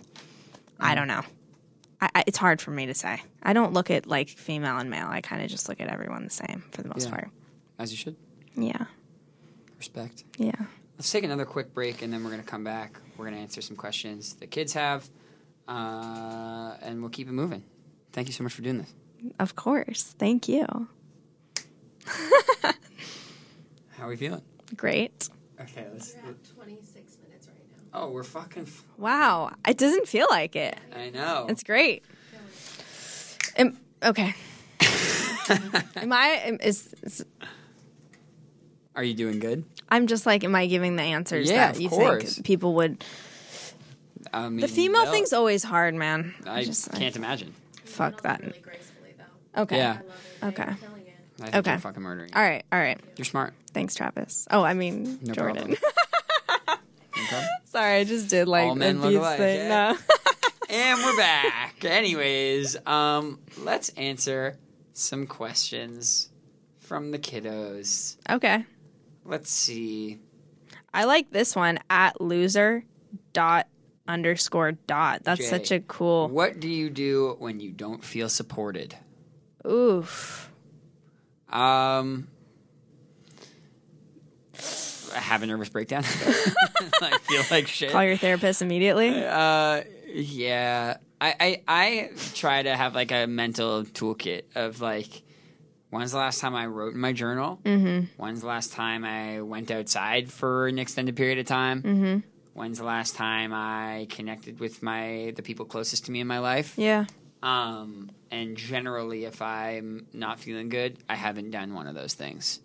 [0.80, 0.96] I mm.
[0.96, 1.22] don't know
[2.02, 4.90] I, I, it's hard for me to say i don't look at like female and
[4.90, 7.10] male i kind of just look at everyone the same for the most Yeah.
[7.14, 7.28] part
[7.78, 8.16] As you should.
[8.56, 8.86] yeah
[9.78, 10.24] Respect.
[10.38, 10.52] yeah
[10.98, 12.96] Let's take another quick break and then we're going to come back.
[13.16, 15.08] We're going to answer some questions the kids have,
[15.66, 17.64] uh, and we'll keep it moving.
[18.12, 18.92] Thank you so much for doing this.
[19.40, 20.66] of course thank you
[23.96, 24.42] How are we feeling?
[24.76, 25.28] great
[25.60, 26.14] Okay, let's.
[26.24, 26.91] We're at 26 minutes right now.
[27.94, 28.62] Oh, we're fucking.
[28.64, 31.46] F- wow it doesn't feel like it I know.
[31.48, 32.04] it's great
[33.56, 34.34] Am- okay
[35.96, 37.24] am i am- is, is
[38.96, 39.64] Are you doing good?
[39.88, 42.34] I'm just like, am I giving the answers Yeah, that you course.
[42.36, 43.04] think people would?
[44.32, 45.10] I mean, The female no.
[45.10, 46.34] thing's always hard, man.
[46.46, 47.52] I just can't imagine.
[47.84, 48.40] fuck that.
[48.40, 48.54] Really
[49.54, 49.62] though.
[49.62, 49.76] Okay.
[49.76, 49.98] Yeah.
[50.42, 50.46] I.
[50.48, 50.64] Okay.
[50.64, 51.14] You're killing it.
[51.40, 51.70] I think Okay.
[51.72, 52.30] you're fucking murdering.
[52.34, 52.64] All right.
[52.72, 52.98] All right.
[53.16, 53.52] You're smart.
[53.74, 54.46] Thanks, Travis.
[54.50, 55.76] Oh, I mean No Jordan.
[57.64, 59.68] Sorry, I just did like All men the look alike, thing.
[59.68, 59.92] yeah?
[59.92, 59.98] No.
[60.70, 61.84] and we're back.
[61.84, 64.58] Anyways, um, let's answer
[64.92, 66.28] some questions
[66.80, 68.16] from the kiddos.
[68.28, 68.64] okay.
[69.24, 70.18] Let's see.
[70.92, 72.84] I like this one at loser
[73.32, 73.68] dot
[74.08, 75.22] underscore dot.
[75.22, 76.28] That's Jay, such a cool.
[76.28, 78.96] What do you do when you don't feel supported?
[79.66, 80.50] Oof.
[81.50, 82.26] Um,
[85.14, 86.02] have a nervous breakdown.
[87.02, 87.90] I feel like shit.
[87.90, 89.24] Call your therapist immediately.
[89.24, 90.96] Uh, yeah.
[91.20, 95.22] I, I I try to have like a mental toolkit of like,
[95.90, 97.60] when's the last time I wrote in my journal?
[97.64, 98.06] Mm-hmm.
[98.16, 101.82] When's the last time I went outside for an extended period of time?
[101.82, 102.18] Mm-hmm.
[102.54, 106.40] When's the last time I connected with my the people closest to me in my
[106.40, 106.74] life?
[106.76, 107.06] Yeah.
[107.42, 112.60] Um, and generally, if I'm not feeling good, I haven't done one of those things.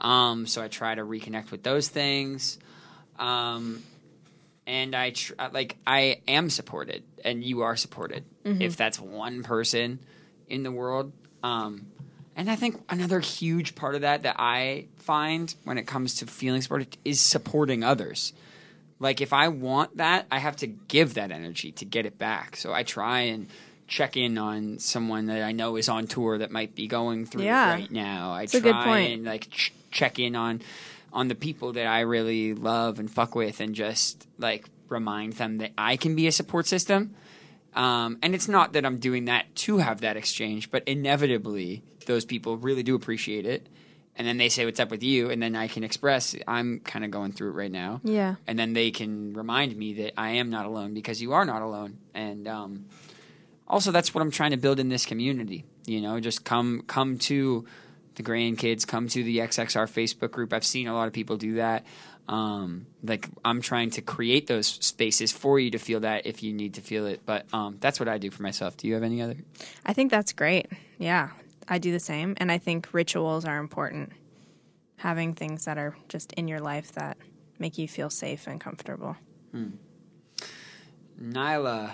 [0.00, 2.58] Um, so I try to reconnect with those things.
[3.18, 3.82] Um,
[4.66, 8.24] and I tr- like I am supported, and you are supported.
[8.44, 9.98] If that's one person
[10.48, 11.86] in the world, um,
[12.36, 16.26] and I think another huge part of that that I find when it comes to
[16.26, 18.32] feeling supported is supporting others.
[19.00, 22.56] Like if I want that, I have to give that energy to get it back.
[22.56, 23.48] So I try and
[23.86, 27.44] check in on someone that I know is on tour that might be going through
[27.44, 27.70] Yeah.
[27.72, 28.32] right now.
[28.32, 29.12] I a try good point.
[29.12, 30.62] and like ch- check in on
[31.12, 35.58] on the people that I really love and fuck with, and just like remind them
[35.58, 37.14] that I can be a support system.
[37.74, 42.24] Um, and it's not that I'm doing that to have that exchange, but inevitably those
[42.24, 43.68] people really do appreciate it.
[44.16, 47.04] And then they say, "What's up with you?" And then I can express, "I'm kind
[47.04, 48.34] of going through it right now." Yeah.
[48.46, 51.62] and then they can remind me that I am not alone because you are not
[51.62, 51.98] alone.
[52.14, 52.86] And um,
[53.66, 55.64] also, that's what I'm trying to build in this community.
[55.86, 57.64] You know, just come come to
[58.18, 60.52] the grandkids, come to the XXR Facebook group.
[60.52, 61.86] I've seen a lot of people do that.
[62.28, 66.52] Um, like I'm trying to create those spaces for you to feel that if you
[66.52, 67.22] need to feel it.
[67.24, 68.76] But um, that's what I do for myself.
[68.76, 69.36] Do you have any other?
[69.86, 70.66] I think that's great.
[70.98, 71.30] Yeah.
[71.66, 72.34] I do the same.
[72.36, 74.12] And I think rituals are important.
[74.98, 77.16] having things that are just in your life that
[77.58, 79.16] make you feel safe and comfortable.
[81.22, 81.92] Nyla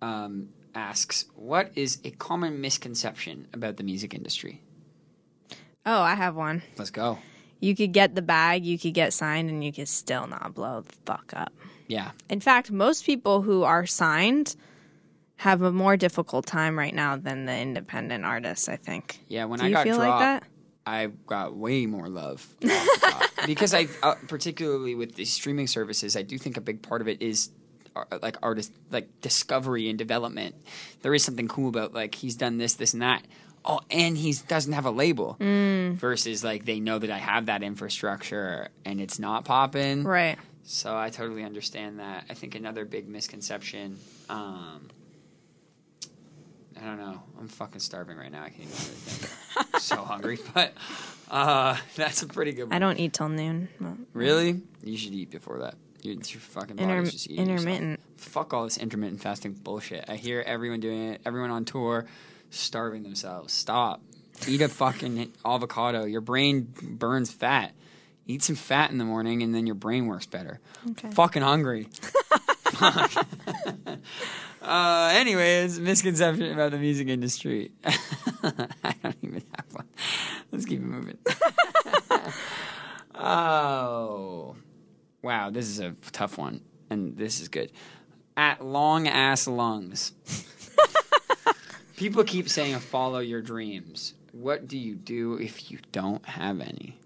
[0.00, 4.62] um, asks, "What is a common misconception about the music industry?"
[5.86, 6.62] Oh, I have one.
[6.76, 7.18] Let's go.
[7.60, 10.82] You could get the bag, you could get signed, and you could still not blow
[10.82, 11.52] the fuck up.
[11.88, 14.56] Yeah, In fact, most people who are signed
[15.36, 19.20] have a more difficult time right now than the independent artists, I think.
[19.28, 19.44] yeah.
[19.44, 20.42] When Do I got feel dropped, like that?
[20.84, 23.30] I got way more love off the top.
[23.46, 27.08] because I, uh, particularly with the streaming services, I do think a big part of
[27.08, 27.50] it is
[27.94, 30.54] uh, like artist like discovery and development.
[31.02, 33.22] There is something cool about like he's done this, this, and that.
[33.68, 35.36] Oh, and he doesn't have a label.
[35.40, 35.94] Mm.
[35.94, 40.04] Versus like they know that I have that infrastructure and it's not popping.
[40.04, 40.38] Right.
[40.62, 42.24] So I totally understand that.
[42.30, 43.98] I think another big misconception.
[44.28, 44.88] Um,
[46.80, 47.22] I don't know.
[47.40, 48.42] I'm fucking starving right now.
[48.42, 49.80] I can't even think.
[49.82, 50.72] so hungry, but
[51.30, 52.72] uh, that's a pretty good one.
[52.72, 53.68] I don't eat till noon.
[53.80, 54.60] Well, Really?
[54.82, 55.74] You should eat before that.
[56.02, 57.66] Your, your fucking body's just eating yourself.
[57.68, 58.00] intermittent.
[58.18, 60.04] Fuck all this intermittent fasting bullshit.
[60.08, 61.22] I hear everyone doing it.
[61.24, 62.06] Everyone on tour
[62.50, 63.52] starving themselves.
[63.52, 64.02] Stop.
[64.46, 66.04] Eat a fucking avocado.
[66.04, 67.72] Your brain burns fat.
[68.26, 70.60] Eat some fat in the morning, and then your brain works better.
[70.90, 71.10] Okay.
[71.10, 71.88] Fucking hungry.
[72.72, 73.26] Fuck.
[74.62, 77.70] uh, anyways, misconception about the music industry.
[77.84, 79.86] I don't even have one.
[80.50, 81.18] Let's keep it moving.
[83.14, 84.56] oh,
[85.22, 87.70] wow, this is a tough one, and this is good.
[88.36, 90.12] At long ass lungs.
[91.96, 94.14] People keep saying follow your dreams.
[94.32, 96.98] What do you do if you don't have any?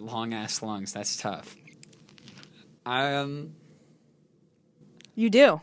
[0.00, 0.92] Long ass lungs.
[0.92, 1.56] That's tough.
[2.86, 3.54] Um.
[5.14, 5.60] You do.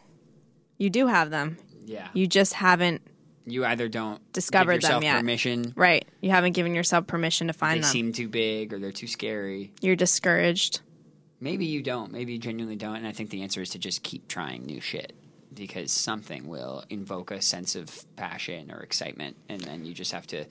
[0.77, 1.57] You do have them.
[1.85, 2.09] Yeah.
[2.13, 3.01] You just haven't,
[3.45, 5.17] You either don't Discovered them yet.
[5.19, 5.71] permission.
[5.77, 6.05] right.
[6.19, 7.81] You haven't given yourself permission to They find them.
[7.83, 9.71] They seem too big, or they're too scary.
[9.81, 10.81] You're discouraged.
[11.39, 12.11] Maybe you don't.
[12.11, 12.97] Maybe you genuinely don't.
[12.97, 15.13] And I think the answer is to just keep trying new shit
[15.55, 20.27] because something will invoke a sense of passion or excitement, and then you just have
[20.27, 20.45] to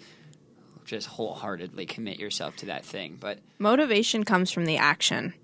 [0.84, 3.16] just wholeheartedly commit yourself to that thing.
[3.18, 5.34] But Motivation comes from the action.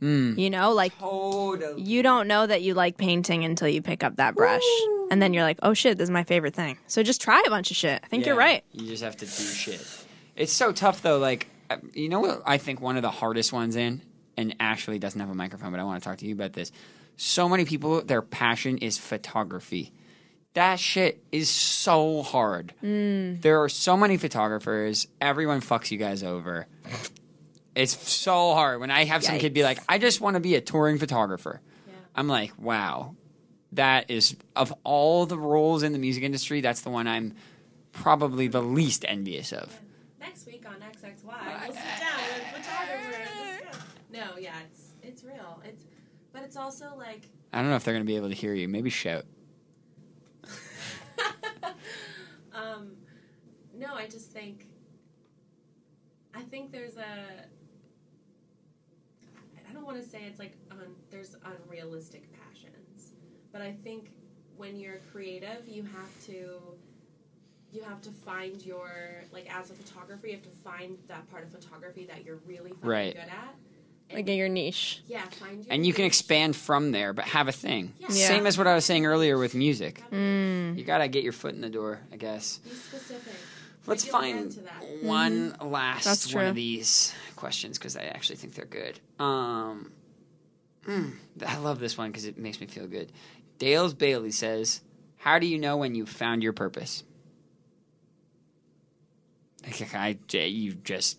[0.00, 1.82] You know, like totally.
[1.82, 4.62] you don't know that you like painting until you pick up that brush.
[5.10, 6.78] And then you're like, oh shit, this is my favorite thing.
[6.86, 8.00] So just try a bunch of shit.
[8.04, 8.62] I think you're right.
[8.72, 9.84] You just have to do shit.
[10.36, 11.18] It's so tough though.
[11.18, 12.42] Like, uh, you know what?
[12.46, 14.02] I think one of the hardest ones in,
[14.36, 16.70] and Ashley doesn't have a microphone, but I want to talk to you about this.
[17.20, 19.92] So many people, their passion is photography.
[20.54, 22.72] That shit is so hard.
[22.82, 23.42] Mm.
[23.42, 25.08] There are so many photographers.
[25.20, 26.68] Everyone fucks you guys over.
[27.74, 28.80] It's so hard.
[28.80, 31.60] When I have some kid be like, "I just want to be a touring photographer,"
[31.86, 31.94] Yeah.
[32.14, 33.16] I'm like, "Wow,
[33.72, 37.34] that is of all the roles in the music industry, that's the one I'm
[37.92, 39.76] probably the least envious of."
[40.20, 43.76] Next week on XXY, we'll sit down with photographers.
[44.12, 45.60] No, yeah, it's it's real.
[45.64, 45.84] It's
[46.32, 48.54] but it's also like I don't know if they're going to be able to hear
[48.54, 48.68] you.
[48.68, 49.26] Maybe shout.
[52.54, 52.92] um
[53.74, 54.66] no, I just think
[56.34, 57.44] I think there's a
[59.68, 60.78] I don't want to say it's like un,
[61.10, 63.12] there's unrealistic passions,
[63.52, 64.12] but I think
[64.56, 66.60] when you're creative, you have to
[67.70, 68.90] you have to find your
[69.32, 72.70] like as a photographer, you have to find that part of photography that you're really
[72.70, 73.12] fucking Right.
[73.12, 73.54] good at.
[74.12, 75.02] Like your niche.
[75.06, 77.92] Yeah, find your And you can expand from there, but have a thing.
[78.00, 78.06] Yeah.
[78.10, 78.28] Yeah.
[78.28, 80.02] Same as what I was saying earlier with music.
[80.10, 80.78] Mm.
[80.78, 82.58] You got to get your foot in the door, I guess.
[82.58, 83.34] Be specific.
[83.86, 85.02] Let's find get to that.
[85.02, 86.48] one last That's one true.
[86.50, 89.00] of these questions because I actually think they're good.
[89.18, 89.92] Um,
[90.86, 91.12] mm,
[91.46, 93.10] I love this one because it makes me feel good.
[93.58, 94.82] Dales Bailey says,
[95.16, 97.02] "How do you know when you've found your purpose?"
[99.64, 101.18] Like, I, you just,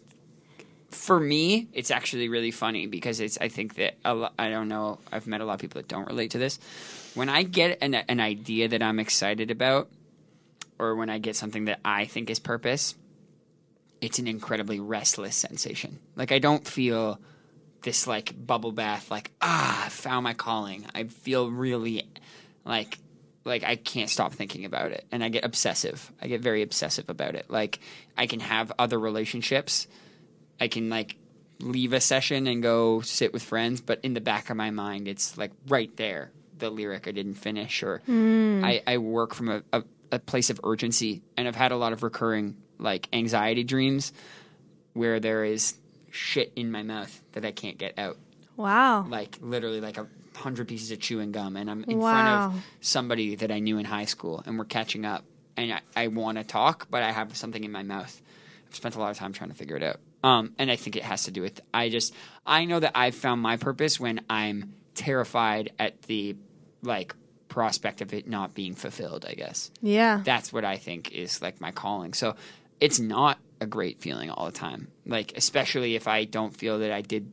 [0.91, 3.37] for me, it's actually really funny because it's.
[3.39, 4.99] I think that I don't know.
[5.11, 6.59] I've met a lot of people that don't relate to this.
[7.15, 9.89] When I get an an idea that I'm excited about,
[10.77, 12.95] or when I get something that I think is purpose,
[14.01, 15.99] it's an incredibly restless sensation.
[16.15, 17.19] Like I don't feel
[17.81, 20.85] this like bubble bath like ah, I found my calling.
[20.93, 22.09] I feel really
[22.65, 22.97] like
[23.45, 26.11] like I can't stop thinking about it and I get obsessive.
[26.21, 27.49] I get very obsessive about it.
[27.49, 27.79] Like
[28.17, 29.87] I can have other relationships.
[30.59, 31.15] I can like
[31.59, 35.07] leave a session and go sit with friends, but in the back of my mind
[35.07, 38.61] it's like right there the lyric I didn't finish or hmm.
[38.63, 41.93] I, I work from a, a, a place of urgency and I've had a lot
[41.93, 44.13] of recurring like anxiety dreams
[44.93, 45.75] where there is
[46.11, 48.17] shit in my mouth that I can't get out.
[48.57, 49.05] Wow.
[49.07, 52.11] Like literally like a hundred pieces of chewing gum and I'm in Wow.
[52.11, 55.23] front of somebody that I knew in high school and we're catching up
[55.57, 58.21] and I, I want to talk, but I have something in my mouth.
[58.67, 59.99] I've spent a lot of time trying to figure it out.
[60.23, 62.13] Um, and I think it has to do with I just
[62.45, 66.35] I know that I've found my purpose when I'm terrified at the
[66.81, 67.15] like
[67.47, 69.25] prospect of it not being fulfilled.
[69.27, 70.21] I guess Yeah.
[70.23, 72.13] that's what I think is like my calling.
[72.13, 72.35] So
[72.79, 74.89] it's not a great feeling all the time.
[75.05, 77.31] Like especially if I don't feel that I did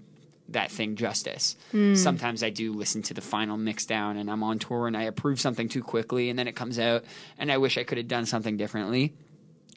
[0.51, 1.57] that thing justice.
[1.73, 5.03] Sometimes I do listen to the final mix down and I'm on tour and I
[5.03, 7.03] approve something too quickly and then it comes out
[7.37, 9.13] and I wish I could have done something differently.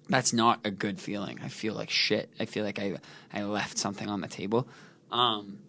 [0.09, 1.39] That's not a good feeling.
[1.43, 2.29] I feel like shit.
[2.39, 2.97] I feel like I
[3.33, 4.67] I left something on the table.
[5.11, 5.59] Um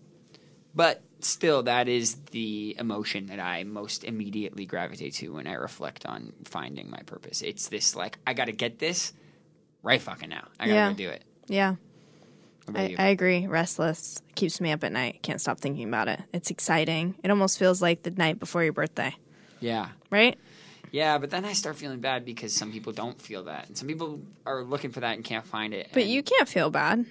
[0.74, 6.06] but still that is the emotion that I most immediately gravitate to when I reflect
[6.06, 7.42] on finding my purpose.
[7.42, 9.12] It's this like I got to get this
[9.82, 10.48] right fucking now.
[10.58, 10.88] I got to Yeah.
[10.90, 11.24] go do it.
[11.46, 11.74] Yeah.
[12.74, 12.94] I.
[12.98, 13.46] I agree.
[13.46, 15.22] Restless keeps me up at night.
[15.22, 16.20] Can't stop thinking about it.
[16.32, 17.16] It's exciting.
[17.24, 19.14] It almost feels like the night before your birthday,
[19.58, 19.88] yeah.
[20.10, 20.38] right?
[20.92, 23.68] Yeah, but then I start feeling bad because some people don't feel that.
[23.68, 25.88] And some people are looking for that and can't find it.
[25.92, 27.06] But and you can't feel bad.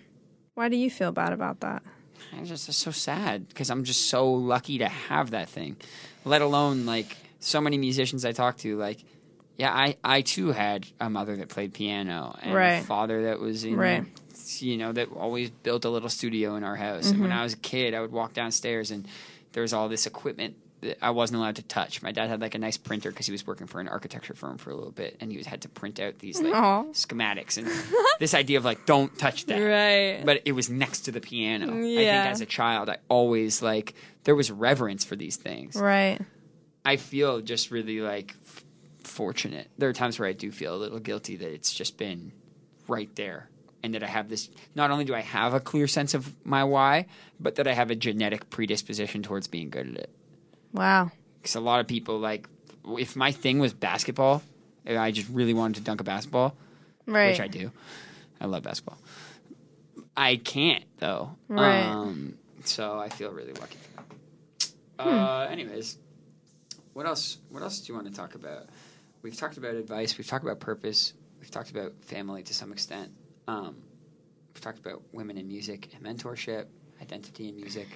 [0.56, 1.84] Why do you feel bad about that?
[2.34, 5.78] I'm just it's so sad because I'm just so lucky to have that thing.
[6.26, 9.04] Let alone like so many musicians I talk to, like
[9.58, 13.64] yeah, I I too had a mother that played piano and a father that was
[13.64, 14.06] in Right.
[14.60, 17.06] you know that always built a little studio in our house.
[17.08, 17.24] And Mm-hmm.
[17.24, 19.08] when I was a kid, I would walk downstairs and
[19.54, 20.58] there was all this equipment
[21.02, 22.02] I wasn't allowed to touch.
[22.02, 24.58] My dad had like a nice printer because he was working for an architecture firm
[24.58, 26.84] for a little bit, and he was had to print out these like Aw.
[26.94, 27.68] schematics and
[28.20, 30.26] this idea of like don't touch that Right.
[30.26, 31.68] but it was next to the piano.
[31.68, 35.76] I think as a child, I always like there was reverence for these things.
[35.76, 36.20] Right.
[36.86, 38.64] I feel just really like f-
[39.04, 39.70] fortunate.
[39.78, 42.32] There are times where I do feel a little guilty that it's just been
[42.88, 43.50] right there,
[43.84, 44.50] and that I have this.
[44.76, 47.06] Not only do I have a clear sense of my why,
[47.40, 50.10] but that I have a genetic predisposition towards being good at it.
[50.74, 51.12] Wow.
[51.42, 52.48] Because a lot of people like,
[52.86, 54.42] if my thing was basketball,
[54.86, 56.56] and I just really wanted to dunk a basketball,
[57.06, 57.32] Right.
[57.32, 57.72] which I do.
[58.42, 58.98] I love basketball.
[60.16, 61.36] I can't though.
[61.48, 61.84] Right.
[61.86, 65.06] Um, so I feel really lucky that.
[65.06, 65.98] Uh, anyways,
[66.94, 67.38] what else?
[67.50, 68.68] What else do you want to talk about?
[69.22, 70.18] We've talked about advice.
[70.18, 71.14] We've talked about purpose.
[71.40, 73.12] We've talked about family to some extent.
[73.48, 73.78] Um,
[74.54, 76.66] we've talked about women in music and mentorship,
[77.02, 77.88] identity in music.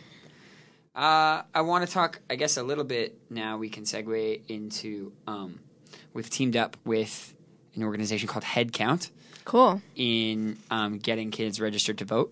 [0.96, 3.58] Uh, I want to talk, I guess, a little bit now.
[3.58, 5.12] We can segue into.
[5.26, 5.60] Um,
[6.14, 7.34] we've teamed up with
[7.76, 9.10] an organization called Headcount
[9.44, 9.82] Cool.
[9.96, 12.32] in um, getting kids registered to vote,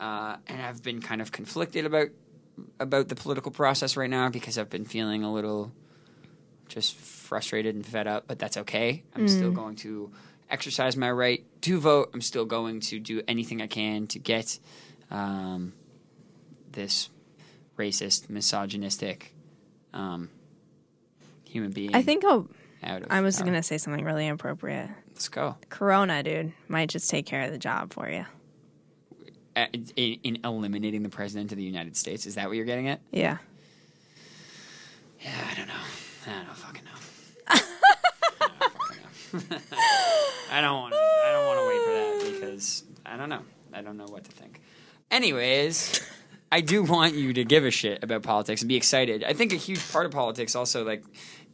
[0.00, 2.08] uh, and I've been kind of conflicted about
[2.80, 5.70] about the political process right now because I've been feeling a little
[6.68, 8.24] just frustrated and fed up.
[8.26, 9.02] But that's okay.
[9.14, 10.10] I'm still going to
[10.48, 12.10] exercise my right to vote.
[12.14, 14.58] I'm still going to do anything I can to get
[15.10, 15.74] um,
[16.72, 17.10] this
[17.78, 19.34] racist, misogynistic
[19.94, 20.28] um,
[21.44, 21.94] human being.
[21.94, 22.48] I think I'll,
[22.82, 24.90] out of I was going to say something really inappropriate.
[25.12, 25.56] let's go.
[25.70, 28.26] Corona, dude, might just take care of the job for you.
[29.56, 32.26] In, in eliminating the president of the United States.
[32.26, 33.00] Is that what you're getting at?
[33.10, 33.38] Yeah.
[35.20, 35.74] Yeah, I don't know.
[36.28, 36.90] I don't fucking know.
[37.48, 39.58] I don't fucking know.
[40.52, 40.94] I don't want.
[40.94, 43.42] I don't want to wait for that because I don't know.
[43.72, 44.60] I don't know what to think.
[45.10, 46.08] Anyways,
[46.50, 49.22] I do want you to give a shit about politics and be excited.
[49.24, 51.04] I think a huge part of politics also like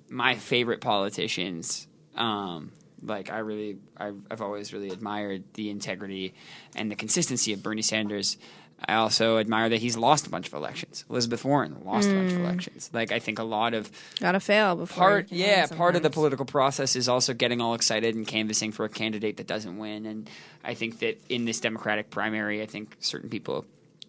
[0.08, 1.86] my favorite politicians.
[2.14, 2.72] Um,
[3.02, 6.34] like I really, I've, I've always really admired the integrity
[6.76, 8.38] and the consistency of Bernie Sanders.
[8.86, 11.04] I also admire that he's lost a bunch of elections.
[11.08, 12.90] Elizabeth Warren lost a bunch of elections.
[12.92, 13.90] Like I think a lot of
[14.20, 14.96] Gotta fail before.
[14.96, 18.84] part yeah part of the political process is also getting all excited and canvassing for
[18.84, 20.28] a candidate that doesn't win and
[20.64, 23.64] i think that in this democratic primary i think certain people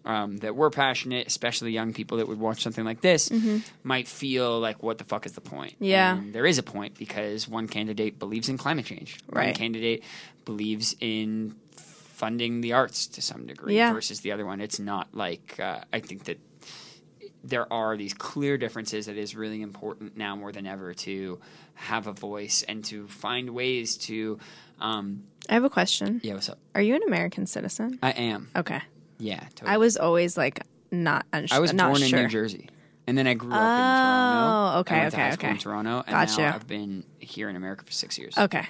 [0.06, 3.30] um, that were passionate especially young people that would watch something like this
[3.82, 5.84] might feel like what the fuck is the point Mm-hmm.
[5.84, 6.16] Yeah.
[6.16, 9.54] and there is a point because one candidate believes in climate change one Right.
[9.54, 10.02] candidate
[10.44, 13.92] believes in funding the arts to some degree Yeah.
[13.92, 16.38] versus the other one it's not like uh, i think that
[17.44, 21.38] there are these clear differences that is really important now more than ever to
[21.74, 24.38] have a voice and to find ways to
[24.80, 26.20] um I have a question.
[26.24, 27.98] yeah what's up Are you an American citizen?
[28.02, 28.80] i am Okay.
[29.18, 29.70] Yeah totally.
[29.70, 30.60] I was always like
[30.92, 31.56] not unsure.
[31.56, 32.18] i was not born sure.
[32.18, 32.68] in new jersey
[33.06, 35.50] and then i grew up in Oh, toronto okay, I went to okay, high school
[35.50, 36.40] in toronto and Gotcha.
[36.40, 38.66] now i've been here in america for six years Okay.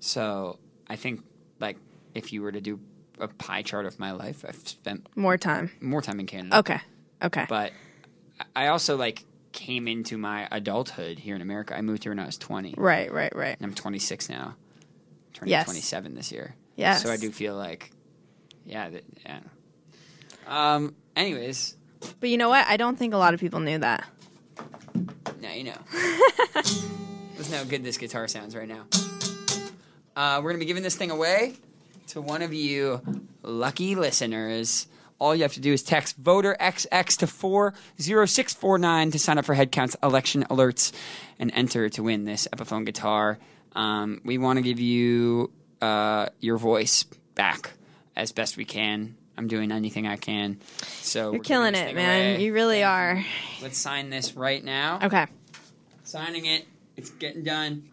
[0.00, 1.22] so i think
[1.60, 1.76] like
[2.14, 2.78] if you were to do
[3.18, 5.70] a pie chart of my life i've spent More time.
[5.80, 6.80] more time in canada Okay.
[7.22, 7.46] Okay.
[7.48, 7.72] but
[8.54, 12.26] i also like came into my adulthood here in america i moved here when i
[12.26, 13.10] was 20 right.
[13.12, 13.34] Right.
[13.34, 13.56] Right.
[13.62, 14.56] I'm 26 now.
[15.32, 15.64] Turning Yes.
[15.66, 16.54] 27 this year.
[16.76, 17.02] Yes.
[17.02, 17.90] So I do feel like,
[18.66, 19.40] yeah, that, yeah.
[20.46, 20.94] Um.
[21.16, 21.76] Anyways,
[22.20, 22.66] But you know what?
[22.66, 24.04] I don't think a lot of people knew that.
[25.40, 25.78] now you know.
[27.36, 28.84] Listen how good this guitar sounds right now.
[30.16, 31.54] Uh, we're gonna be giving this thing away
[32.08, 33.00] to one of you
[33.42, 34.86] lucky listeners.
[35.20, 39.54] All you have to do is text voter XX to 40649 to sign up for
[39.54, 40.92] Headcounts election alerts
[41.38, 43.38] and enter to win this Epiphone guitar.
[43.74, 47.72] Um, we want to give you uh, your voice back
[48.16, 49.16] as best we can.
[49.36, 50.60] I'm doing anything I can.
[51.00, 52.40] So You're killing it, man.
[52.40, 53.24] You really are.
[53.62, 55.00] Let's sign this right now.
[55.02, 55.26] Okay.
[56.04, 56.66] Signing it.
[56.96, 57.90] It's getting done.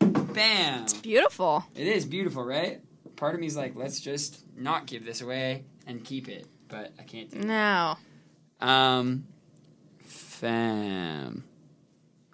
[0.00, 0.82] Bam.
[0.82, 1.64] It's beautiful.
[1.76, 2.80] It is beautiful, right?
[3.16, 6.92] Part of me is like, let's just not give this away and keep it, but
[6.98, 7.96] I can't do No.
[8.60, 8.66] that.
[8.68, 9.26] Um,
[10.04, 11.44] Phem.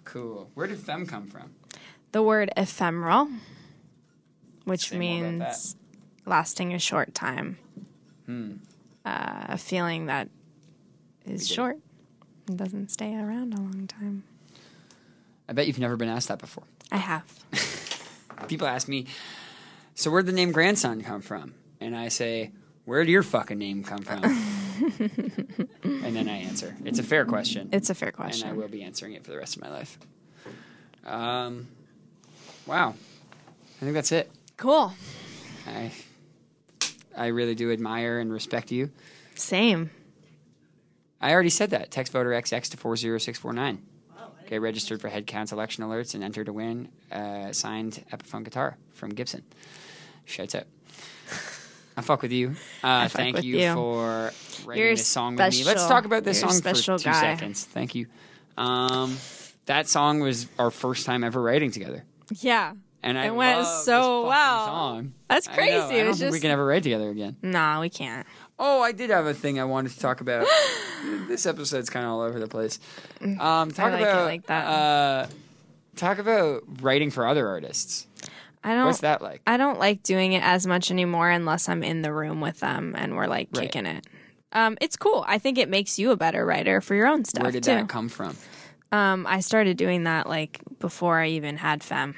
[0.03, 0.49] Cool.
[0.53, 1.51] Where did Phem come from?
[2.13, 3.27] The word ephemeral,
[4.63, 5.75] which Say means
[6.25, 7.57] lasting a short time.
[8.27, 8.57] Hmm.
[9.03, 10.29] Uh, a feeling that
[11.25, 11.77] is short
[12.47, 14.23] and doesn't stay around a long time.
[15.49, 16.65] I bet you've never been asked that before.
[16.91, 17.23] I have.
[18.47, 19.07] People ask me,
[19.95, 21.53] so where'd the name grandson come from?
[21.79, 22.51] And I say,
[22.85, 24.23] where'd your fucking name come from?
[25.83, 26.75] and then I answer.
[26.83, 27.69] It's a fair question.
[27.71, 28.49] It's a fair question.
[28.49, 28.57] and.
[28.57, 29.97] I will be answering it for the rest of my life.
[31.05, 31.67] Um,
[32.65, 32.93] wow,
[33.77, 34.29] I think that's it.
[34.57, 34.93] Cool.
[35.65, 35.91] I
[37.17, 38.91] I really do admire and respect you.
[39.35, 39.89] Same.
[41.19, 41.91] I already said that.
[41.91, 43.81] Text voter XX to four zero six four nine.
[44.15, 48.77] Wow, I registered for headcounts election alerts and enter to win a signed Epiphone guitar
[48.93, 49.43] from Gibson.
[50.25, 50.65] Shouts out.
[51.97, 52.55] I fuck with you.
[52.83, 53.73] Uh, thank with you, you.
[53.73, 54.31] for
[54.65, 55.63] writing You're this song with me.
[55.63, 57.21] Let's talk about this You're song special for two guy.
[57.21, 57.65] seconds.
[57.65, 58.05] Thank you.
[58.55, 59.17] Um,
[59.65, 62.05] that song was our first time ever writing together.
[62.39, 62.73] Yeah.
[63.07, 64.65] And I It went so well.
[64.65, 65.13] Song.
[65.29, 65.57] That's I know.
[65.57, 66.01] crazy.
[66.01, 67.35] I don't think we can ever write together again.
[67.41, 68.25] Nah, we can't.
[68.59, 70.47] Oh, I did have a thing I wanted to talk about.
[71.27, 72.79] this episode's kind of all over the place.
[73.21, 74.65] Um, talk like about like that.
[74.67, 75.27] Uh,
[75.95, 78.07] talk about writing for other artists.
[78.63, 78.85] I don't.
[78.87, 79.41] What's that like?
[79.47, 82.95] I don't like doing it as much anymore unless I'm in the room with them
[82.97, 83.63] and we're like Right.
[83.71, 84.05] kicking it.
[84.51, 85.23] Um, it's cool.
[85.27, 87.71] I think it makes you a better writer for your own stuff Where did too.
[87.71, 88.35] that come from?
[88.91, 92.15] Um, I started doing that like before I even had Phem.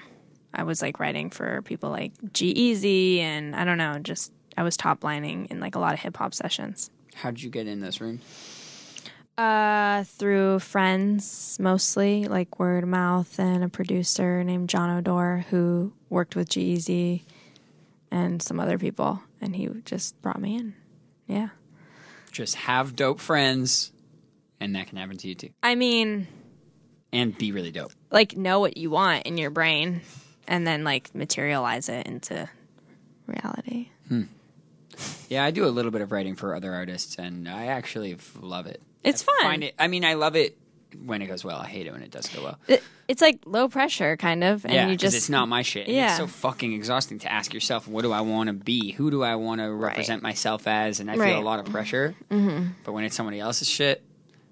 [0.54, 4.76] I was like writing for people like G-Eazy and I don't know, just I was
[4.78, 6.90] top lining in like a lot of hip hop sessions.
[7.16, 8.20] How did you get in this room?
[9.38, 15.94] Uh, through friends mostly, like word of mouth, and a producer named John Odor who
[16.10, 17.22] worked with G-Eazy
[18.12, 20.74] and some other people, and he just brought me in.
[21.26, 21.50] Yeah,
[22.34, 23.94] Just have dope friends,
[24.60, 25.50] and that can happen to you too.
[25.64, 26.28] I mean,
[27.14, 27.92] And be really dope.
[28.12, 30.02] like know what you want in your brain,
[30.50, 32.50] and then like materialize it into
[33.28, 33.88] reality.
[35.30, 38.66] Yeah, I do a little bit of writing for other artists, and I actually love
[38.66, 38.82] it.
[39.04, 39.42] It's I fun.
[39.44, 39.76] Find it.
[39.80, 40.58] I mean, I love it
[41.06, 41.58] when it goes well.
[41.60, 42.58] I hate it when it doesn't go well.
[42.68, 45.88] It, it's like low pressure, kind of, and yeah, you just it's not my shit.
[45.88, 46.08] And Yeah.
[46.10, 48.92] it's so fucking exhausting to ask yourself, what do I want to be?
[48.94, 51.00] Who do I want to represent myself as?
[51.00, 52.16] And I feel a lot of pressure.
[52.30, 52.70] Mm-hmm.
[52.84, 54.04] But when it's somebody else's shit,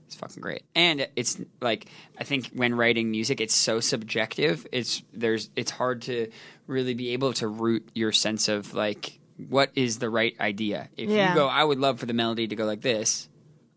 [0.08, 0.64] it's fucking great.
[0.74, 1.86] And it's like
[2.18, 4.66] I think when writing music, it's so subjective.
[4.72, 6.32] It's there's it's hard to
[6.66, 10.90] really be able to root your sense of like what is the right idea.
[10.98, 11.30] If Yeah.
[11.30, 13.30] you go, I would love for the melody to go like this,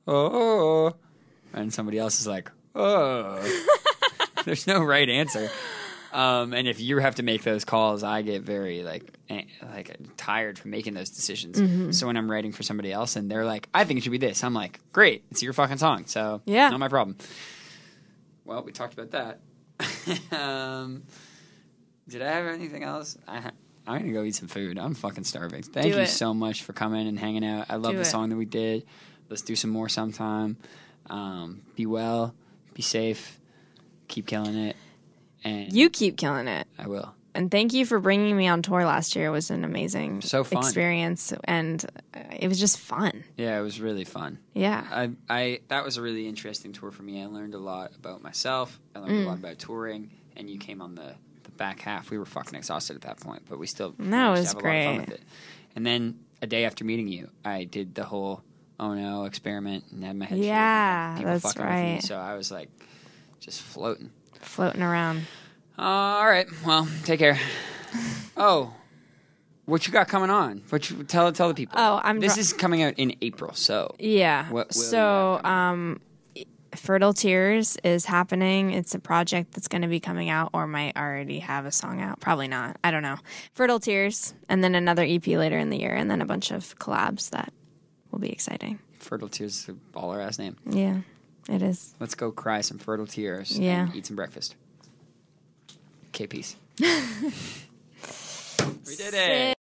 [0.07, 0.95] oh,
[1.53, 3.67] and somebody else is like, oh.
[4.47, 5.51] There's no right answer.
[6.13, 9.13] Um, and if you have to make those calls, I get very like
[9.63, 11.59] like tired from making those decisions.
[11.61, 11.91] Mm-hmm.
[11.93, 14.19] So when I'm writing for somebody else and they're like, "I think it should be
[14.19, 16.69] this," I'm like, "Great, it's your fucking song." So Yeah.
[16.71, 17.17] not my problem.
[18.45, 19.41] Well, we talked about that.
[20.39, 21.05] um,
[22.09, 23.17] did I have anything else?
[23.29, 23.51] I ha-
[23.87, 24.79] I'm gonna go eat some food.
[24.79, 25.63] I'm fucking starving.
[25.63, 26.07] Thank Do you it.
[26.09, 27.67] so much for coming and hanging out.
[27.69, 28.07] I love Do the it.
[28.07, 28.85] song that we did.
[29.29, 30.57] Let's do some more sometime.
[31.09, 32.35] Um, be well,
[32.75, 33.39] be safe,
[34.09, 34.77] keep killing it,
[35.45, 36.67] and you keep killing it.
[36.79, 37.15] I will.
[37.35, 39.27] And thank you for bringing me on tour last year.
[39.29, 40.63] It was an amazing So fun.
[40.65, 41.85] experience, and
[42.39, 43.23] it was just fun.
[43.37, 44.39] Yeah, it was really fun.
[44.53, 47.23] Yeah, I, I that was a really interesting tour for me.
[47.23, 48.79] I learned a lot about myself.
[48.95, 49.25] I learned Mm.
[49.25, 51.15] a lot about touring, and you came on the,
[51.45, 52.11] the back half.
[52.11, 54.75] We were fucking exhausted at that point, but we still That was have a lot
[54.77, 54.99] of fun great.
[55.11, 55.23] with it.
[55.77, 58.43] And then a day after meeting you, I did the whole
[58.81, 61.93] oh no experiment and had my head shaved Yeah, that's fucking with me.
[61.93, 62.03] right.
[62.03, 62.71] So I was like
[63.39, 64.11] just floating.
[64.41, 65.27] floating around.
[65.81, 67.39] All right, well, take care.
[68.37, 68.75] oh.
[69.67, 70.63] What you got coming on?
[70.71, 71.77] What you tell tell the people?
[71.79, 74.49] Oh, I'm This dro- is coming out in April, so Yeah.
[74.51, 76.01] What so, um,
[76.75, 78.73] Fertile Tears is happening.
[78.73, 82.01] It's a project that's going to be coming out, or might already have a song
[82.01, 82.19] out.
[82.19, 82.79] Probably not.
[82.83, 83.17] I don't know.
[83.55, 86.77] Fertile Tears, and then another EP later in the year, and then a bunch of
[86.81, 87.53] collabs that
[88.11, 88.81] will be exciting.
[88.99, 90.57] Fertile Tears is a baller ass name.
[90.69, 91.01] Yeah,
[91.49, 91.95] it is.
[92.01, 93.85] Let's go cry some fertile tears Yeah.
[93.85, 94.57] and eat some breakfast.
[96.11, 96.57] Okay, peace.
[98.87, 99.57] We did it.